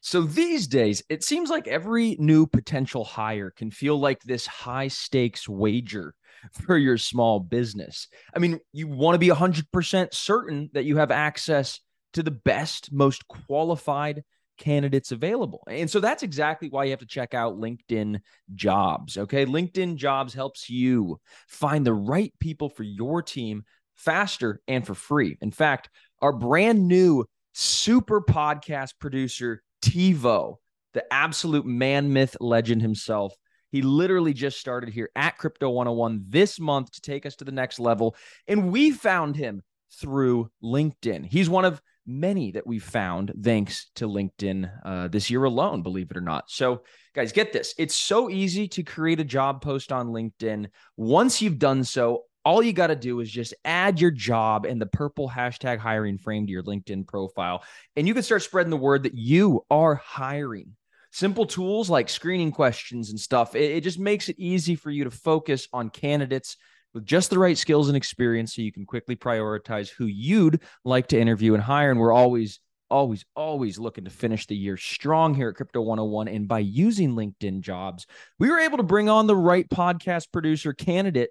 So 0.00 0.22
these 0.22 0.66
days, 0.66 1.02
it 1.08 1.22
seems 1.22 1.48
like 1.48 1.68
every 1.68 2.16
new 2.18 2.46
potential 2.46 3.04
hire 3.04 3.50
can 3.50 3.70
feel 3.70 3.98
like 3.98 4.22
this 4.22 4.46
high 4.46 4.88
stakes 4.88 5.48
wager 5.48 6.14
for 6.52 6.76
your 6.76 6.98
small 6.98 7.40
business. 7.40 8.08
I 8.34 8.38
mean, 8.38 8.60
you 8.72 8.88
want 8.88 9.14
to 9.14 9.18
be 9.18 9.28
100% 9.28 10.14
certain 10.14 10.70
that 10.72 10.84
you 10.84 10.96
have 10.96 11.10
access 11.10 11.80
to 12.14 12.22
the 12.22 12.30
best, 12.30 12.92
most 12.92 13.26
qualified 13.28 14.24
candidates 14.58 15.12
available. 15.12 15.64
And 15.68 15.90
so 15.90 15.98
that's 15.98 16.22
exactly 16.22 16.68
why 16.68 16.84
you 16.84 16.90
have 16.90 17.00
to 17.00 17.06
check 17.06 17.34
out 17.34 17.58
LinkedIn 17.58 18.20
Jobs. 18.54 19.18
Okay. 19.18 19.46
LinkedIn 19.46 19.96
Jobs 19.96 20.34
helps 20.34 20.68
you 20.68 21.20
find 21.48 21.86
the 21.86 21.94
right 21.94 22.32
people 22.38 22.68
for 22.68 22.82
your 22.82 23.22
team 23.22 23.64
faster 23.94 24.60
and 24.68 24.86
for 24.86 24.94
free. 24.94 25.36
In 25.40 25.50
fact, 25.50 25.90
our 26.20 26.32
brand 26.32 26.86
new 26.86 27.24
super 27.54 28.20
podcast 28.20 28.92
producer, 29.00 29.62
TiVo, 29.84 30.56
the 30.94 31.12
absolute 31.12 31.66
man 31.66 32.12
myth 32.12 32.36
legend 32.40 32.82
himself. 32.82 33.34
He 33.72 33.82
literally 33.82 34.34
just 34.34 34.60
started 34.60 34.90
here 34.90 35.10
at 35.16 35.38
Crypto 35.38 35.70
101 35.70 36.26
this 36.28 36.60
month 36.60 36.92
to 36.92 37.00
take 37.00 37.26
us 37.26 37.34
to 37.36 37.44
the 37.44 37.52
next 37.52 37.80
level. 37.80 38.14
And 38.46 38.70
we 38.70 38.92
found 38.92 39.34
him 39.34 39.62
through 39.94 40.50
LinkedIn. 40.62 41.26
He's 41.26 41.48
one 41.48 41.64
of 41.64 41.80
many 42.06 42.52
that 42.52 42.66
we've 42.66 42.84
found 42.84 43.32
thanks 43.42 43.90
to 43.94 44.06
LinkedIn 44.06 44.70
uh, 44.84 45.08
this 45.08 45.30
year 45.30 45.44
alone, 45.44 45.82
believe 45.82 46.10
it 46.10 46.16
or 46.16 46.22
not. 46.22 46.50
So, 46.50 46.82
guys, 47.14 47.32
get 47.32 47.52
this 47.52 47.74
it's 47.78 47.94
so 47.94 48.28
easy 48.28 48.68
to 48.68 48.82
create 48.82 49.20
a 49.20 49.24
job 49.24 49.62
post 49.62 49.90
on 49.90 50.08
LinkedIn. 50.08 50.68
Once 50.96 51.40
you've 51.40 51.58
done 51.58 51.84
so, 51.84 52.24
all 52.44 52.62
you 52.62 52.72
got 52.72 52.88
to 52.88 52.96
do 52.96 53.20
is 53.20 53.30
just 53.30 53.54
add 53.64 54.00
your 54.00 54.10
job 54.10 54.66
and 54.66 54.80
the 54.80 54.86
purple 54.86 55.30
hashtag 55.30 55.78
hiring 55.78 56.18
frame 56.18 56.46
to 56.46 56.52
your 56.52 56.64
LinkedIn 56.64 57.06
profile, 57.06 57.62
and 57.96 58.08
you 58.08 58.14
can 58.14 58.22
start 58.22 58.42
spreading 58.42 58.70
the 58.70 58.76
word 58.76 59.04
that 59.04 59.14
you 59.14 59.64
are 59.70 59.94
hiring. 59.94 60.74
Simple 61.12 61.44
tools 61.44 61.90
like 61.90 62.08
screening 62.08 62.50
questions 62.50 63.10
and 63.10 63.20
stuff, 63.20 63.54
it, 63.54 63.70
it 63.70 63.80
just 63.82 63.98
makes 63.98 64.30
it 64.30 64.36
easy 64.38 64.74
for 64.74 64.90
you 64.90 65.04
to 65.04 65.10
focus 65.10 65.68
on 65.70 65.90
candidates 65.90 66.56
with 66.94 67.04
just 67.04 67.28
the 67.28 67.38
right 67.38 67.56
skills 67.56 67.88
and 67.88 67.96
experience 67.96 68.54
so 68.54 68.62
you 68.62 68.72
can 68.72 68.86
quickly 68.86 69.14
prioritize 69.14 69.90
who 69.90 70.06
you'd 70.06 70.62
like 70.84 71.08
to 71.08 71.20
interview 71.20 71.52
and 71.52 71.62
hire. 71.62 71.90
And 71.90 72.00
we're 72.00 72.14
always, 72.14 72.60
always, 72.90 73.26
always 73.36 73.78
looking 73.78 74.04
to 74.04 74.10
finish 74.10 74.46
the 74.46 74.56
year 74.56 74.78
strong 74.78 75.34
here 75.34 75.50
at 75.50 75.54
Crypto 75.54 75.82
101. 75.82 76.28
And 76.28 76.48
by 76.48 76.60
using 76.60 77.12
LinkedIn 77.12 77.60
jobs, 77.60 78.06
we 78.38 78.50
were 78.50 78.60
able 78.60 78.78
to 78.78 78.82
bring 78.82 79.10
on 79.10 79.26
the 79.26 79.36
right 79.36 79.68
podcast 79.68 80.32
producer 80.32 80.72
candidate 80.72 81.28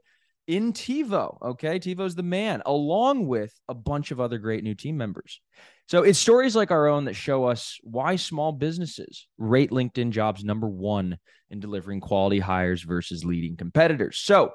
in 0.51 0.73
TiVo. 0.73 1.37
Okay. 1.41 1.79
TiVo's 1.79 2.13
the 2.13 2.23
man, 2.23 2.61
along 2.65 3.25
with 3.25 3.57
a 3.69 3.73
bunch 3.73 4.11
of 4.11 4.19
other 4.19 4.37
great 4.37 4.65
new 4.65 4.75
team 4.75 4.97
members. 4.97 5.39
So 5.87 6.03
it's 6.03 6.19
stories 6.19 6.55
like 6.55 6.71
our 6.71 6.87
own 6.87 7.05
that 7.05 7.15
show 7.15 7.45
us 7.45 7.79
why 7.83 8.17
small 8.17 8.51
businesses 8.51 9.27
rate 9.37 9.71
LinkedIn 9.71 10.11
jobs 10.11 10.43
number 10.43 10.67
one 10.67 11.17
in 11.49 11.61
delivering 11.61 12.01
quality 12.01 12.39
hires 12.39 12.81
versus 12.83 13.23
leading 13.23 13.55
competitors. 13.55 14.17
So, 14.17 14.51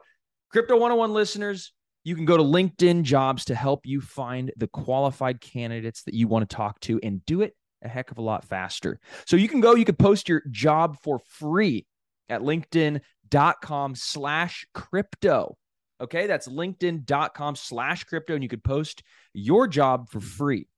Crypto 0.51 0.75
101 0.75 1.13
listeners, 1.13 1.73
you 2.05 2.15
can 2.15 2.25
go 2.25 2.37
to 2.37 2.43
LinkedIn 2.43 3.03
jobs 3.03 3.47
to 3.47 3.55
help 3.55 3.85
you 3.85 4.01
find 4.01 4.53
the 4.57 4.69
qualified 4.69 5.41
candidates 5.41 6.05
that 6.05 6.15
you 6.15 6.29
want 6.29 6.49
to 6.49 6.57
talk 6.57 6.79
to 6.81 7.01
and 7.03 7.25
do 7.25 7.43
it 7.43 7.55
a 7.83 7.89
heck 7.89 8.11
of 8.11 8.19
a 8.19 8.23
lot 8.23 8.45
faster. 8.45 9.01
So 9.27 9.37
you 9.37 9.49
can 9.49 9.61
go, 9.61 9.75
you 9.75 9.85
can 9.85 9.97
post 9.97 10.29
your 10.29 10.43
job 10.51 10.99
for 11.03 11.19
free 11.19 11.87
at 12.29 12.43
linkedin.com 12.43 13.95
slash 13.95 14.67
crypto. 14.75 15.57
Okay, 16.01 16.27
that's 16.27 16.47
linkedin.com 16.49 17.57
slash 17.57 18.05
crypto, 18.05 18.35
and 18.35 18.43
you 18.43 18.49
could 18.49 18.65
post 18.65 19.03
your 19.33 19.67
job 19.67 20.11
for 20.11 20.21
free. 20.21 20.69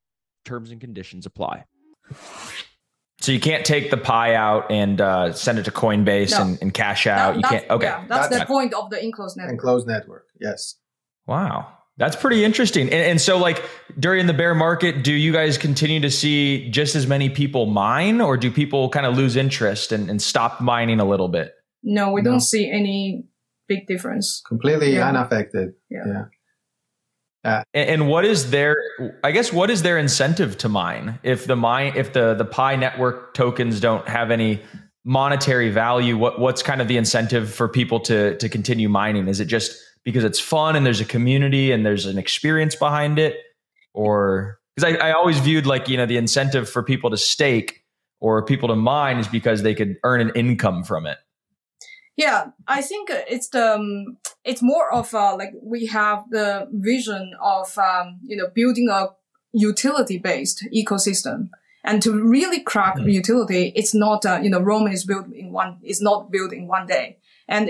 Terms 0.45 0.71
and 0.71 0.79
conditions 0.79 1.25
apply. 1.25 1.65
So 3.21 3.33
you 3.33 3.39
can't 3.39 3.65
take 3.65 3.91
the 3.91 3.97
Pi 3.97 4.35
out 4.35 4.71
and 4.71 5.01
uh, 5.01 5.33
send 5.33 5.59
it 5.59 5.63
to 5.65 5.71
Coinbase 5.71 6.31
No. 6.31 6.41
and, 6.43 6.57
and 6.61 6.73
cash 6.73 7.05
out. 7.05 7.33
That- 7.33 7.35
you 7.35 7.43
can't. 7.43 7.69
Okay. 7.69 7.85
Yeah, 7.85 8.05
that's, 8.07 8.29
That's- 8.29 8.39
the 8.39 8.45
point 8.45 8.73
of 8.73 8.89
the 8.89 9.03
enclosed 9.03 9.35
network. 9.37 9.53
Enclosed 9.53 9.87
network. 9.87 10.27
Yes. 10.39 10.75
Wow. 11.27 11.73
That's 11.97 12.15
pretty 12.15 12.45
interesting. 12.45 12.83
And, 12.83 12.93
and 12.93 13.21
so, 13.21 13.37
like 13.37 13.61
during 13.99 14.25
the 14.25 14.33
bear 14.33 14.55
market, 14.55 15.03
do 15.03 15.11
you 15.11 15.33
guys 15.33 15.57
continue 15.57 15.99
to 15.99 16.09
see 16.09 16.69
just 16.71 16.95
as 16.95 17.05
many 17.05 17.29
people 17.29 17.65
mine, 17.65 18.21
or 18.21 18.37
do 18.37 18.49
people 18.49 18.87
kind 18.87 19.05
of 19.05 19.17
lose 19.17 19.35
interest 19.35 19.91
and, 19.91 20.09
and 20.09 20.21
stop 20.21 20.61
mining 20.61 21.01
a 21.01 21.05
little 21.05 21.27
bit? 21.27 21.53
No, 21.83 22.13
we 22.13 22.21
No. 22.21 22.31
don't 22.31 22.39
see 22.39 22.71
any 22.71 23.25
big 23.69 23.87
difference. 23.87 24.41
Completely 24.45 24.95
Yeah. 24.95 25.07
unaffected. 25.07 25.69
Yeah. 25.89 26.25
yeah. 27.45 27.63
And, 27.73 27.89
and 27.89 28.07
what 28.09 28.25
is 28.25 28.51
their? 28.51 28.75
I 29.23 29.31
guess 29.31 29.53
what 29.53 29.69
is 29.69 29.81
their 29.81 29.97
incentive 29.97 30.57
to 30.57 30.67
mine 30.69 31.19
if 31.23 31.45
the 31.45 31.55
mine 31.55 31.93
if 31.95 32.11
the 32.11 32.33
the 32.33 32.43
Pi 32.43 32.75
network 32.75 33.33
tokens 33.33 33.79
don't 33.79 34.05
have 34.09 34.29
any 34.29 34.61
monetary 35.05 35.69
value? 35.69 36.17
What 36.17 36.39
what's 36.39 36.61
kind 36.61 36.81
of 36.81 36.89
the 36.89 36.97
incentive 36.97 37.53
for 37.53 37.69
people 37.69 38.01
to 38.01 38.35
to 38.37 38.49
continue 38.49 38.89
mining? 38.89 39.29
Is 39.29 39.39
it 39.39 39.45
just 39.45 39.71
because 40.03 40.25
it's 40.25 40.39
fun 40.39 40.75
and 40.75 40.85
there's 40.85 40.99
a 40.99 41.05
community 41.05 41.71
and 41.71 41.85
there's 41.85 42.05
an 42.05 42.17
experience 42.17 42.75
behind 42.75 43.17
it, 43.19 43.37
or 43.93 44.59
because 44.75 44.93
I, 44.93 45.09
I 45.09 45.11
always 45.13 45.39
viewed 45.39 45.65
like 45.65 45.87
you 45.87 45.95
know 45.95 46.05
the 46.05 46.17
incentive 46.17 46.69
for 46.69 46.83
people 46.83 47.09
to 47.09 47.17
stake 47.17 47.85
or 48.19 48.43
people 48.43 48.67
to 48.67 48.75
mine 48.75 49.17
is 49.17 49.29
because 49.29 49.63
they 49.63 49.73
could 49.73 49.95
earn 50.03 50.19
an 50.19 50.31
income 50.35 50.83
from 50.83 51.05
it. 51.07 51.17
Yeah, 52.19 52.39
I 52.67 52.81
think 52.81 53.07
it's 53.35 53.47
the 53.55 53.75
um, 53.75 54.17
it's 54.43 54.61
more 54.61 54.87
of 54.93 55.13
uh, 55.13 55.37
like 55.41 55.53
we 55.63 55.85
have 55.99 56.19
the 56.37 56.67
vision 56.73 57.23
of 57.41 57.67
um, 57.77 58.19
you 58.29 58.35
know 58.35 58.47
building 58.53 58.89
a 58.91 59.01
utility 59.53 60.17
based 60.17 60.67
ecosystem. 60.81 61.49
And 61.89 62.01
to 62.03 62.11
really 62.35 62.59
crack 62.71 62.95
Mhm. 62.97 63.13
utility, 63.21 63.63
it's 63.79 63.93
not 64.05 64.25
uh, 64.25 64.39
you 64.43 64.49
know 64.49 64.61
Rome 64.71 64.87
is 64.91 65.05
built 65.05 65.27
in 65.41 65.47
one 65.61 65.71
is 65.93 66.01
not 66.01 66.29
built 66.29 66.51
in 66.51 66.67
one 66.67 66.85
day. 66.87 67.07
And 67.47 67.63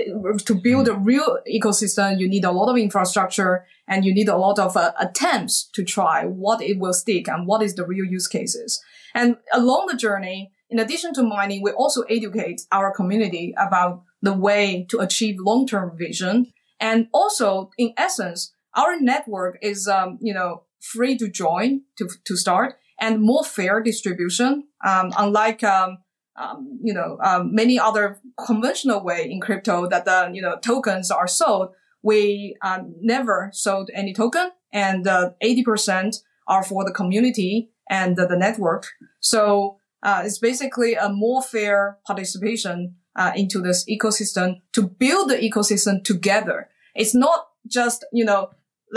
to 0.48 0.54
build 0.68 0.88
a 0.88 0.94
real 1.10 1.30
ecosystem, 1.58 2.18
you 2.20 2.28
need 2.28 2.44
a 2.44 2.52
lot 2.58 2.68
of 2.72 2.76
infrastructure 2.76 3.54
and 3.90 4.04
you 4.04 4.12
need 4.18 4.28
a 4.28 4.36
lot 4.46 4.58
of 4.58 4.76
uh, 4.76 4.92
attempts 5.06 5.54
to 5.76 5.82
try 5.84 6.16
what 6.26 6.58
it 6.60 6.76
will 6.82 6.92
stick 6.92 7.28
and 7.28 7.46
what 7.48 7.62
is 7.62 7.72
the 7.76 7.86
real 7.92 8.04
use 8.18 8.28
cases. 8.28 8.82
And 9.14 9.36
along 9.60 9.82
the 9.90 9.96
journey, 10.06 10.38
in 10.68 10.78
addition 10.78 11.14
to 11.14 11.22
mining, 11.22 11.62
we 11.62 11.70
also 11.82 12.00
educate 12.18 12.58
our 12.70 12.92
community 13.00 13.54
about 13.56 14.02
the 14.22 14.32
way 14.32 14.86
to 14.90 14.98
achieve 14.98 15.36
long-term 15.38 15.96
vision. 15.96 16.52
And 16.78 17.08
also, 17.12 17.70
in 17.78 17.92
essence, 17.96 18.52
our 18.76 19.00
network 19.00 19.58
is, 19.62 19.88
um, 19.88 20.18
you 20.20 20.34
know, 20.34 20.64
free 20.80 21.16
to 21.18 21.28
join 21.28 21.82
to, 21.98 22.08
to 22.24 22.36
start 22.36 22.76
and 22.98 23.20
more 23.20 23.44
fair 23.44 23.82
distribution. 23.82 24.64
Um, 24.86 25.12
unlike, 25.16 25.62
um, 25.64 25.98
um, 26.36 26.78
you 26.82 26.94
know, 26.94 27.18
um, 27.22 27.54
many 27.54 27.78
other 27.78 28.20
conventional 28.46 29.02
way 29.02 29.30
in 29.30 29.40
crypto 29.40 29.88
that 29.88 30.04
the, 30.04 30.30
you 30.32 30.40
know, 30.40 30.58
tokens 30.62 31.10
are 31.10 31.28
sold. 31.28 31.70
We, 32.02 32.56
um, 32.62 32.94
never 33.00 33.50
sold 33.52 33.90
any 33.92 34.14
token 34.14 34.52
and, 34.72 35.06
uh, 35.06 35.32
80% 35.42 36.22
are 36.46 36.62
for 36.62 36.84
the 36.84 36.92
community 36.92 37.70
and 37.90 38.16
the, 38.16 38.26
the 38.26 38.36
network. 38.36 38.86
So, 39.20 39.78
uh, 40.02 40.22
it's 40.24 40.38
basically 40.38 40.94
a 40.94 41.10
more 41.10 41.42
fair 41.42 41.98
participation 42.06 42.96
uh, 43.20 43.32
into 43.36 43.58
this 43.60 43.84
ecosystem 43.94 44.48
to 44.72 44.82
build 45.02 45.28
the 45.30 45.36
ecosystem 45.48 46.02
together. 46.02 46.58
It's 46.94 47.14
not 47.14 47.40
just, 47.76 48.04
you 48.18 48.24
know, 48.24 48.42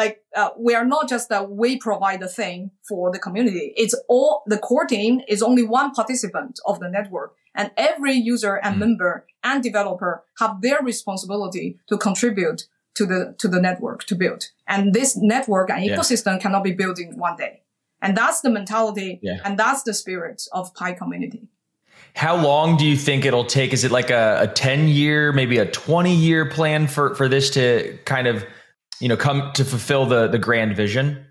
like, 0.02 0.16
uh, 0.36 0.50
we 0.58 0.74
are 0.80 0.86
not 0.96 1.08
just 1.14 1.26
that 1.30 1.52
we 1.52 1.78
provide 1.78 2.20
the 2.22 2.28
thing 2.40 2.72
for 2.90 3.12
the 3.12 3.20
community. 3.20 3.66
It's 3.84 3.96
all, 4.08 4.32
the 4.48 4.58
core 4.58 4.86
team 4.86 5.22
is 5.28 5.44
only 5.44 5.64
one 5.80 5.92
participant 5.92 6.60
of 6.66 6.80
the 6.80 6.90
network 6.90 7.36
and 7.54 7.70
every 7.78 8.14
user 8.34 8.56
and 8.64 8.76
Mm. 8.76 8.80
member 8.86 9.26
and 9.44 9.62
developer 9.62 10.14
have 10.40 10.62
their 10.62 10.80
responsibility 10.82 11.68
to 11.90 11.96
contribute 11.98 12.60
to 12.96 13.06
the, 13.06 13.36
to 13.42 13.48
the 13.48 13.62
network 13.62 14.00
to 14.06 14.16
build. 14.16 14.42
And 14.68 14.94
this 14.94 15.16
network 15.18 15.70
and 15.70 15.84
Yeah. 15.84 15.96
ecosystem 15.98 16.40
cannot 16.44 16.64
be 16.64 16.72
built 16.82 16.98
in 17.00 17.10
one 17.28 17.36
day. 17.46 17.54
And 18.02 18.18
that's 18.18 18.42
the 18.42 18.50
mentality 18.50 19.20
Yeah. 19.22 19.40
and 19.46 19.58
that's 19.62 19.84
the 19.84 19.94
spirit 19.94 20.40
of 20.52 20.74
Pi 20.74 20.94
community. 20.94 21.44
How 22.16 22.36
long 22.36 22.78
do 22.78 22.86
you 22.86 22.96
think 22.96 23.26
it'll 23.26 23.46
take? 23.46 23.74
Is 23.74 23.84
it 23.84 23.92
like 23.92 24.10
a, 24.10 24.42
a 24.42 24.48
10 24.48 24.88
year, 24.88 25.32
maybe 25.32 25.58
a 25.58 25.66
20 25.66 26.16
year 26.16 26.48
plan 26.48 26.88
for, 26.88 27.16
for 27.16 27.28
this 27.28 27.50
to 27.52 27.98
kind 28.06 28.28
of, 28.28 28.46
you 29.00 29.10
know, 29.10 29.18
come 29.18 29.52
to 29.54 29.66
fulfill 29.66 30.06
the, 30.06 30.28
the 30.28 30.38
grand 30.38 30.76
vision? 30.76 31.26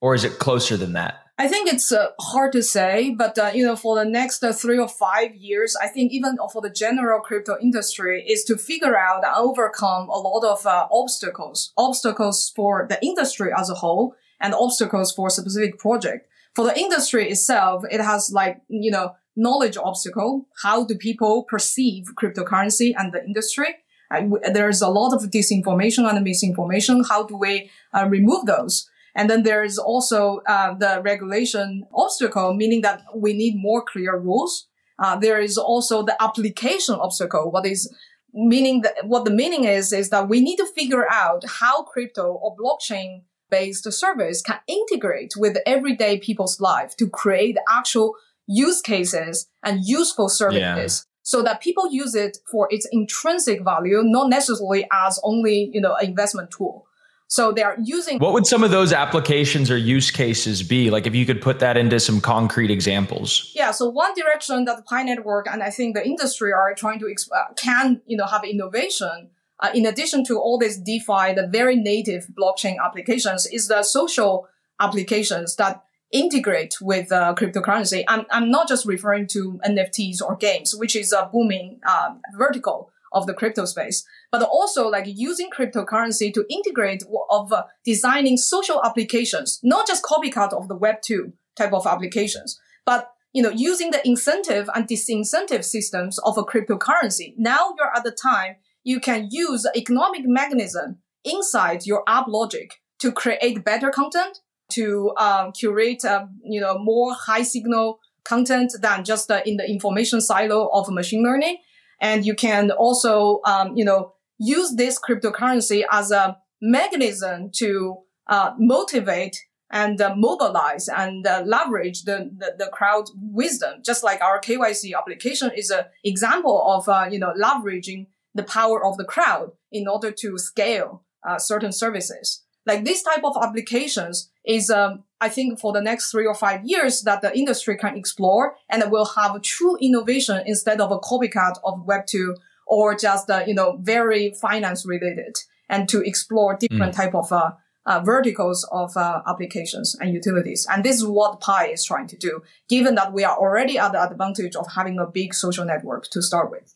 Or 0.00 0.14
is 0.14 0.24
it 0.24 0.38
closer 0.38 0.76
than 0.76 0.94
that? 0.94 1.20
I 1.40 1.48
think 1.48 1.72
it's 1.72 1.90
uh, 1.90 2.08
hard 2.20 2.52
to 2.52 2.62
say, 2.62 3.14
but 3.16 3.38
uh, 3.38 3.50
you 3.54 3.64
know, 3.64 3.74
for 3.74 3.96
the 3.96 4.04
next 4.04 4.44
uh, 4.44 4.52
three 4.52 4.78
or 4.78 4.88
five 4.88 5.34
years, 5.34 5.74
I 5.74 5.88
think 5.88 6.12
even 6.12 6.36
for 6.52 6.60
the 6.60 6.68
general 6.68 7.18
crypto 7.20 7.56
industry, 7.62 8.22
is 8.28 8.44
to 8.44 8.58
figure 8.58 8.94
out 8.94 9.24
and 9.24 9.34
overcome 9.34 10.10
a 10.10 10.18
lot 10.18 10.44
of 10.44 10.66
uh, 10.66 10.86
obstacles, 10.92 11.72
obstacles 11.78 12.52
for 12.54 12.86
the 12.86 13.02
industry 13.02 13.50
as 13.56 13.70
a 13.70 13.74
whole, 13.76 14.14
and 14.38 14.52
obstacles 14.52 15.12
for 15.12 15.30
specific 15.30 15.78
project. 15.78 16.28
For 16.54 16.66
the 16.66 16.78
industry 16.78 17.30
itself, 17.30 17.84
it 17.90 18.02
has 18.02 18.30
like 18.34 18.60
you 18.68 18.90
know 18.90 19.14
knowledge 19.40 19.76
obstacle. 19.76 20.46
How 20.62 20.84
do 20.84 20.94
people 20.96 21.44
perceive 21.44 22.04
cryptocurrency 22.20 22.92
and 22.96 23.12
the 23.12 23.24
industry? 23.24 23.70
Uh, 24.10 24.22
there's 24.52 24.82
a 24.82 24.88
lot 24.88 25.14
of 25.14 25.30
disinformation 25.30 26.08
and 26.08 26.22
misinformation. 26.22 27.04
How 27.08 27.22
do 27.24 27.36
we 27.36 27.70
uh, 27.94 28.06
remove 28.08 28.46
those? 28.46 28.88
And 29.14 29.28
then 29.28 29.42
there 29.42 29.64
is 29.64 29.78
also 29.78 30.40
uh, 30.46 30.74
the 30.74 31.00
regulation 31.02 31.84
obstacle, 31.94 32.54
meaning 32.54 32.82
that 32.82 33.02
we 33.14 33.32
need 33.32 33.54
more 33.56 33.82
clear 33.84 34.16
rules. 34.18 34.68
Uh, 34.98 35.16
there 35.16 35.40
is 35.40 35.56
also 35.56 36.02
the 36.02 36.16
application 36.22 36.94
obstacle. 36.94 37.50
What 37.50 37.66
is 37.66 37.92
meaning 38.32 38.82
that 38.82 38.94
what 39.04 39.24
the 39.24 39.30
meaning 39.30 39.64
is 39.64 39.92
is 39.92 40.10
that 40.10 40.28
we 40.28 40.40
need 40.40 40.56
to 40.56 40.66
figure 40.66 41.06
out 41.10 41.42
how 41.60 41.82
crypto 41.82 42.32
or 42.32 42.54
blockchain 42.56 43.22
based 43.50 43.92
service 43.92 44.42
can 44.42 44.60
integrate 44.68 45.32
with 45.36 45.58
everyday 45.66 46.18
people's 46.18 46.60
life 46.60 46.96
to 46.96 47.08
create 47.08 47.56
actual 47.68 48.14
use 48.50 48.80
cases 48.80 49.48
and 49.62 49.80
useful 49.84 50.28
services. 50.28 51.06
Yeah. 51.06 51.06
So 51.22 51.42
that 51.42 51.60
people 51.60 51.92
use 51.92 52.14
it 52.14 52.38
for 52.50 52.66
its 52.70 52.88
intrinsic 52.90 53.62
value, 53.62 54.02
not 54.02 54.28
necessarily 54.28 54.88
as 54.92 55.20
only, 55.22 55.70
you 55.72 55.80
know, 55.80 55.94
an 55.94 56.06
investment 56.06 56.50
tool. 56.50 56.86
So 57.28 57.52
they 57.52 57.62
are 57.62 57.76
using. 57.80 58.18
What 58.18 58.32
would 58.32 58.46
some 58.46 58.64
of 58.64 58.72
those 58.72 58.92
applications 58.92 59.70
or 59.70 59.76
use 59.76 60.10
cases 60.10 60.64
be? 60.64 60.90
Like 60.90 61.06
if 61.06 61.14
you 61.14 61.24
could 61.24 61.40
put 61.40 61.60
that 61.60 61.76
into 61.76 62.00
some 62.00 62.20
concrete 62.20 62.72
examples. 62.72 63.52
Yeah. 63.54 63.70
So 63.70 63.88
one 63.88 64.12
direction 64.14 64.64
that 64.64 64.78
the 64.78 64.82
Pi 64.82 65.04
Network 65.04 65.46
and 65.46 65.62
I 65.62 65.70
think 65.70 65.94
the 65.94 66.04
industry 66.04 66.52
are 66.52 66.74
trying 66.74 66.98
to 66.98 67.06
uh, 67.06 67.52
can 67.56 68.02
you 68.06 68.16
know 68.16 68.26
have 68.26 68.42
innovation. 68.42 69.30
Uh, 69.60 69.70
in 69.74 69.86
addition 69.86 70.24
to 70.24 70.38
all 70.40 70.58
these 70.58 70.78
DeFi, 70.78 71.34
the 71.34 71.46
very 71.46 71.76
native 71.76 72.26
blockchain 72.36 72.76
applications, 72.84 73.46
is 73.46 73.68
the 73.68 73.82
social 73.82 74.48
applications 74.80 75.54
that 75.56 75.84
integrate 76.12 76.76
with 76.80 77.12
uh, 77.12 77.34
cryptocurrency. 77.36 78.04
I'm, 78.08 78.26
I'm 78.30 78.50
not 78.50 78.68
just 78.68 78.86
referring 78.86 79.26
to 79.28 79.60
NFTs 79.64 80.20
or 80.22 80.36
games, 80.36 80.74
which 80.74 80.96
is 80.96 81.12
a 81.12 81.28
booming 81.32 81.80
uh, 81.86 82.14
vertical 82.36 82.90
of 83.12 83.26
the 83.26 83.34
crypto 83.34 83.64
space, 83.64 84.04
but 84.30 84.42
also 84.42 84.88
like 84.88 85.04
using 85.06 85.50
cryptocurrency 85.50 86.32
to 86.32 86.44
integrate 86.48 87.02
of 87.28 87.52
uh, 87.52 87.64
designing 87.84 88.36
social 88.36 88.82
applications, 88.84 89.60
not 89.62 89.86
just 89.86 90.04
copycat 90.04 90.52
of 90.52 90.68
the 90.68 90.76
Web 90.76 91.02
2 91.02 91.32
type 91.56 91.72
of 91.72 91.86
applications, 91.86 92.60
but 92.86 93.12
you 93.32 93.42
know, 93.42 93.50
using 93.50 93.92
the 93.92 94.06
incentive 94.06 94.68
and 94.74 94.88
disincentive 94.88 95.64
systems 95.64 96.18
of 96.20 96.36
a 96.36 96.42
cryptocurrency. 96.42 97.34
Now 97.36 97.74
you're 97.78 97.96
at 97.96 98.02
the 98.02 98.10
time 98.10 98.56
you 98.82 98.98
can 98.98 99.28
use 99.30 99.66
economic 99.76 100.22
mechanism 100.24 100.98
inside 101.24 101.86
your 101.86 102.02
app 102.08 102.26
logic 102.26 102.80
to 102.98 103.12
create 103.12 103.64
better 103.64 103.90
content, 103.90 104.40
to 104.70 105.12
um, 105.16 105.52
curate, 105.52 106.04
uh, 106.04 106.26
you 106.42 106.60
know, 106.60 106.78
more 106.78 107.14
high 107.14 107.42
signal 107.42 108.00
content 108.24 108.72
than 108.80 109.04
just 109.04 109.30
uh, 109.30 109.40
in 109.46 109.56
the 109.56 109.68
information 109.68 110.20
silo 110.20 110.68
of 110.72 110.90
machine 110.90 111.22
learning 111.22 111.56
and 112.00 112.24
you 112.24 112.34
can 112.34 112.70
also, 112.70 113.40
um, 113.44 113.76
you 113.76 113.84
know, 113.84 114.14
use 114.38 114.74
this 114.76 114.98
cryptocurrency 114.98 115.84
as 115.90 116.10
a 116.10 116.38
mechanism 116.62 117.50
to 117.56 117.98
uh, 118.28 118.52
motivate 118.58 119.36
and 119.70 120.00
uh, 120.00 120.14
mobilize 120.16 120.88
and 120.88 121.26
uh, 121.26 121.42
leverage 121.44 122.02
the, 122.04 122.30
the, 122.36 122.54
the, 122.58 122.70
crowd 122.72 123.04
wisdom. 123.14 123.80
Just 123.84 124.02
like 124.02 124.20
our 124.20 124.40
KYC 124.40 124.96
application 124.96 125.52
is 125.56 125.70
an 125.70 125.84
example 126.04 126.60
of, 126.66 126.88
uh, 126.88 127.06
you 127.08 127.18
know, 127.20 127.32
leveraging 127.40 128.06
the 128.34 128.42
power 128.42 128.84
of 128.84 128.96
the 128.96 129.04
crowd 129.04 129.50
in 129.70 129.86
order 129.86 130.10
to 130.10 130.38
scale 130.38 131.04
uh, 131.28 131.38
certain 131.38 131.70
services. 131.70 132.44
Like 132.70 132.84
this 132.84 133.02
type 133.02 133.24
of 133.24 133.36
applications 133.42 134.30
is, 134.44 134.70
um, 134.70 135.02
I 135.20 135.28
think 135.28 135.58
for 135.58 135.72
the 135.72 135.80
next 135.80 136.12
three 136.12 136.24
or 136.24 136.36
five 136.36 136.60
years 136.64 137.02
that 137.02 137.20
the 137.20 137.36
industry 137.36 137.76
can 137.76 137.96
explore 137.96 138.54
and 138.68 138.88
will 138.92 139.06
have 139.06 139.42
true 139.42 139.76
innovation 139.80 140.40
instead 140.46 140.80
of 140.80 140.92
a 140.92 141.00
copycat 141.00 141.54
of 141.64 141.84
Web2 141.84 142.36
or 142.68 142.94
just, 142.94 143.28
uh, 143.28 143.42
you 143.44 143.54
know, 143.54 143.76
very 143.82 144.32
finance 144.40 144.86
related 144.86 145.34
and 145.68 145.88
to 145.88 146.00
explore 146.00 146.56
different 146.56 146.94
mm. 146.94 146.96
type 146.96 147.14
of, 147.16 147.32
uh, 147.32 147.50
uh, 147.86 148.00
verticals 148.04 148.64
of 148.70 148.96
uh, 148.96 149.22
applications 149.26 149.96
and 150.00 150.14
utilities. 150.14 150.64
And 150.70 150.84
this 150.84 150.94
is 150.96 151.06
what 151.06 151.40
Pi 151.40 151.66
is 151.66 151.84
trying 151.84 152.06
to 152.06 152.16
do, 152.16 152.42
given 152.68 152.94
that 152.94 153.12
we 153.12 153.24
are 153.24 153.36
already 153.36 153.78
at 153.78 153.90
the 153.90 154.00
advantage 154.00 154.54
of 154.54 154.66
having 154.76 155.00
a 155.00 155.06
big 155.06 155.34
social 155.34 155.64
network 155.64 156.08
to 156.10 156.22
start 156.22 156.52
with. 156.52 156.72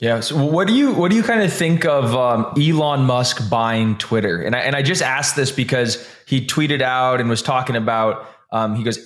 Yeah. 0.00 0.20
So 0.20 0.42
what 0.42 0.66
do 0.66 0.72
you 0.72 0.94
what 0.94 1.10
do 1.10 1.16
you 1.16 1.22
kind 1.22 1.42
of 1.42 1.52
think 1.52 1.84
of 1.84 2.16
um, 2.16 2.54
Elon 2.58 3.04
Musk 3.04 3.50
buying 3.50 3.98
Twitter? 3.98 4.40
And 4.40 4.56
I, 4.56 4.60
and 4.60 4.74
I 4.74 4.82
just 4.82 5.02
asked 5.02 5.36
this 5.36 5.52
because 5.52 6.08
he 6.26 6.44
tweeted 6.44 6.80
out 6.80 7.20
and 7.20 7.28
was 7.28 7.42
talking 7.42 7.76
about 7.76 8.26
um, 8.50 8.74
he 8.74 8.82
goes 8.82 8.98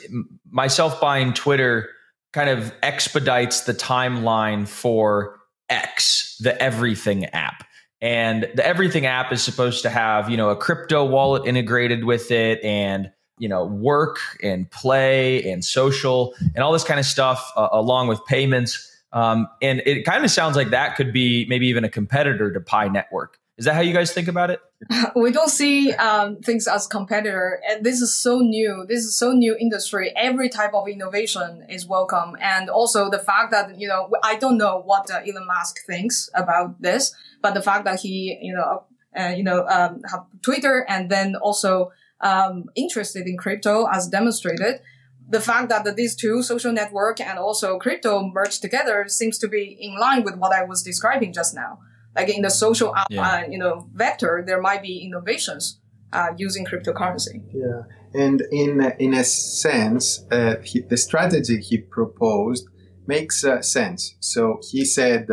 myself 0.49 1.01
buying 1.01 1.33
Twitter 1.33 1.91
kind 2.33 2.49
of 2.49 2.73
expedites 2.83 3.63
the 3.63 3.75
timeline 3.75 4.69
for 4.69 5.41
X, 5.69 6.37
the 6.41 6.61
Everything 6.63 7.27
app. 7.27 7.65
And 8.01 8.49
the 8.55 8.65
Everything 8.65 9.07
app 9.07 9.33
is 9.33 9.43
supposed 9.43 9.83
to 9.83 9.91
have 9.91 10.31
you 10.31 10.37
know 10.37 10.51
a 10.51 10.57
crypto 10.57 11.05
wallet 11.05 11.45
integrated 11.45 12.05
with 12.05 12.31
it 12.31 12.63
and 12.63 13.11
you 13.39 13.49
know 13.49 13.65
work 13.65 14.19
and 14.45 14.71
play 14.71 15.43
and 15.51 15.65
social 15.65 16.37
and 16.55 16.63
all 16.63 16.73
this 16.73 16.85
kind 16.85 17.01
of 17.01 17.07
stuff 17.07 17.51
uh, 17.57 17.69
along 17.73 18.07
with 18.07 18.25
payments 18.27 18.94
um, 19.15 19.49
and 19.63 19.81
it 19.87 20.05
kind 20.05 20.25
of 20.25 20.31
sounds 20.31 20.57
like 20.57 20.71
that 20.71 20.97
could 20.97 21.13
be 21.13 21.47
maybe 21.49 21.69
even 21.69 21.85
a 21.85 21.89
competitor 21.89 22.53
to 22.53 22.61
Pi 22.61 22.89
Network. 22.89 23.39
Is 23.57 23.65
that 23.67 23.77
how 23.77 23.81
you 23.81 23.95
guys 23.95 24.13
think 24.13 24.27
about 24.27 24.51
it? 24.51 24.61
We 25.15 25.31
don't 25.31 25.49
see 25.49 25.93
um, 25.93 26.41
things 26.41 26.67
as 26.67 26.89
competitor, 26.89 27.61
and 27.69 27.85
this 27.85 28.01
is 28.01 28.21
so 28.21 28.41
new. 28.41 28.85
This 28.89 29.05
is 29.05 29.17
so 29.17 29.33
new 29.33 29.57
industry. 29.59 30.13
Every 30.17 30.49
type 30.49 30.75
of 30.75 30.89
innovation 30.89 31.65
is 31.71 31.87
welcome, 31.87 32.37
and 32.41 32.69
also 32.69 33.09
the 33.09 33.21
fact 33.21 33.53
that 33.53 33.81
you 33.81 33.87
know 33.87 34.11
I 34.25 34.35
don't 34.35 34.59
know 34.59 34.83
what 34.85 35.11
uh, 35.11 35.21
Elon 35.27 35.47
Musk 35.47 35.87
thinks 35.87 36.29
about 36.35 36.83
this, 36.83 37.15
but 37.41 37.55
the 37.55 37.63
fact 37.63 37.85
that 37.85 38.01
he 38.01 38.37
you 38.43 38.53
know 38.53 38.83
uh, 39.17 39.33
you 39.35 39.45
know 39.45 39.65
um, 39.69 40.03
have 40.11 40.27
Twitter 40.43 40.85
and 40.89 41.09
then 41.09 41.37
also 41.37 41.93
um, 42.21 42.65
interested 42.75 43.27
in 43.27 43.37
crypto 43.39 43.87
as 43.87 44.09
demonstrated 44.09 44.81
the 45.29 45.41
fact 45.41 45.69
that 45.71 45.97
these 45.97 46.15
two 46.15 46.43
social 46.43 46.73
network 46.73 47.21
and 47.21 47.39
also 47.39 47.79
crypto 47.79 48.31
merged 48.33 48.61
together 48.63 49.07
seems 49.09 49.39
to 49.39 49.49
be 49.49 49.77
in 49.81 49.99
line 49.99 50.23
with 50.23 50.37
what 50.37 50.53
I 50.53 50.65
was 50.65 50.83
describing 50.83 51.33
just 51.33 51.55
now. 51.55 51.79
Like 52.15 52.29
in 52.29 52.43
the 52.43 52.51
social, 52.51 52.95
yeah. 53.11 53.29
uh, 53.29 53.43
you 53.49 53.59
know, 53.59 53.89
vector, 53.93 54.45
there 54.47 54.61
might 54.61 54.83
be 54.83 54.99
innovations 54.99 55.81
uh, 56.13 56.29
using 56.37 56.65
cryptocurrency. 56.65 57.43
Yeah, 57.53 57.83
and 58.15 58.43
in 58.53 58.93
in 58.99 59.15
a 59.15 59.25
sense, 59.25 60.25
uh, 60.31 60.57
he, 60.63 60.81
the 60.81 60.97
strategy 60.97 61.61
he 61.61 61.79
proposed 61.79 62.69
makes 63.07 63.45
uh, 63.45 63.63
sense. 63.63 64.15
So 64.21 64.61
he 64.71 64.85
said 64.85 65.27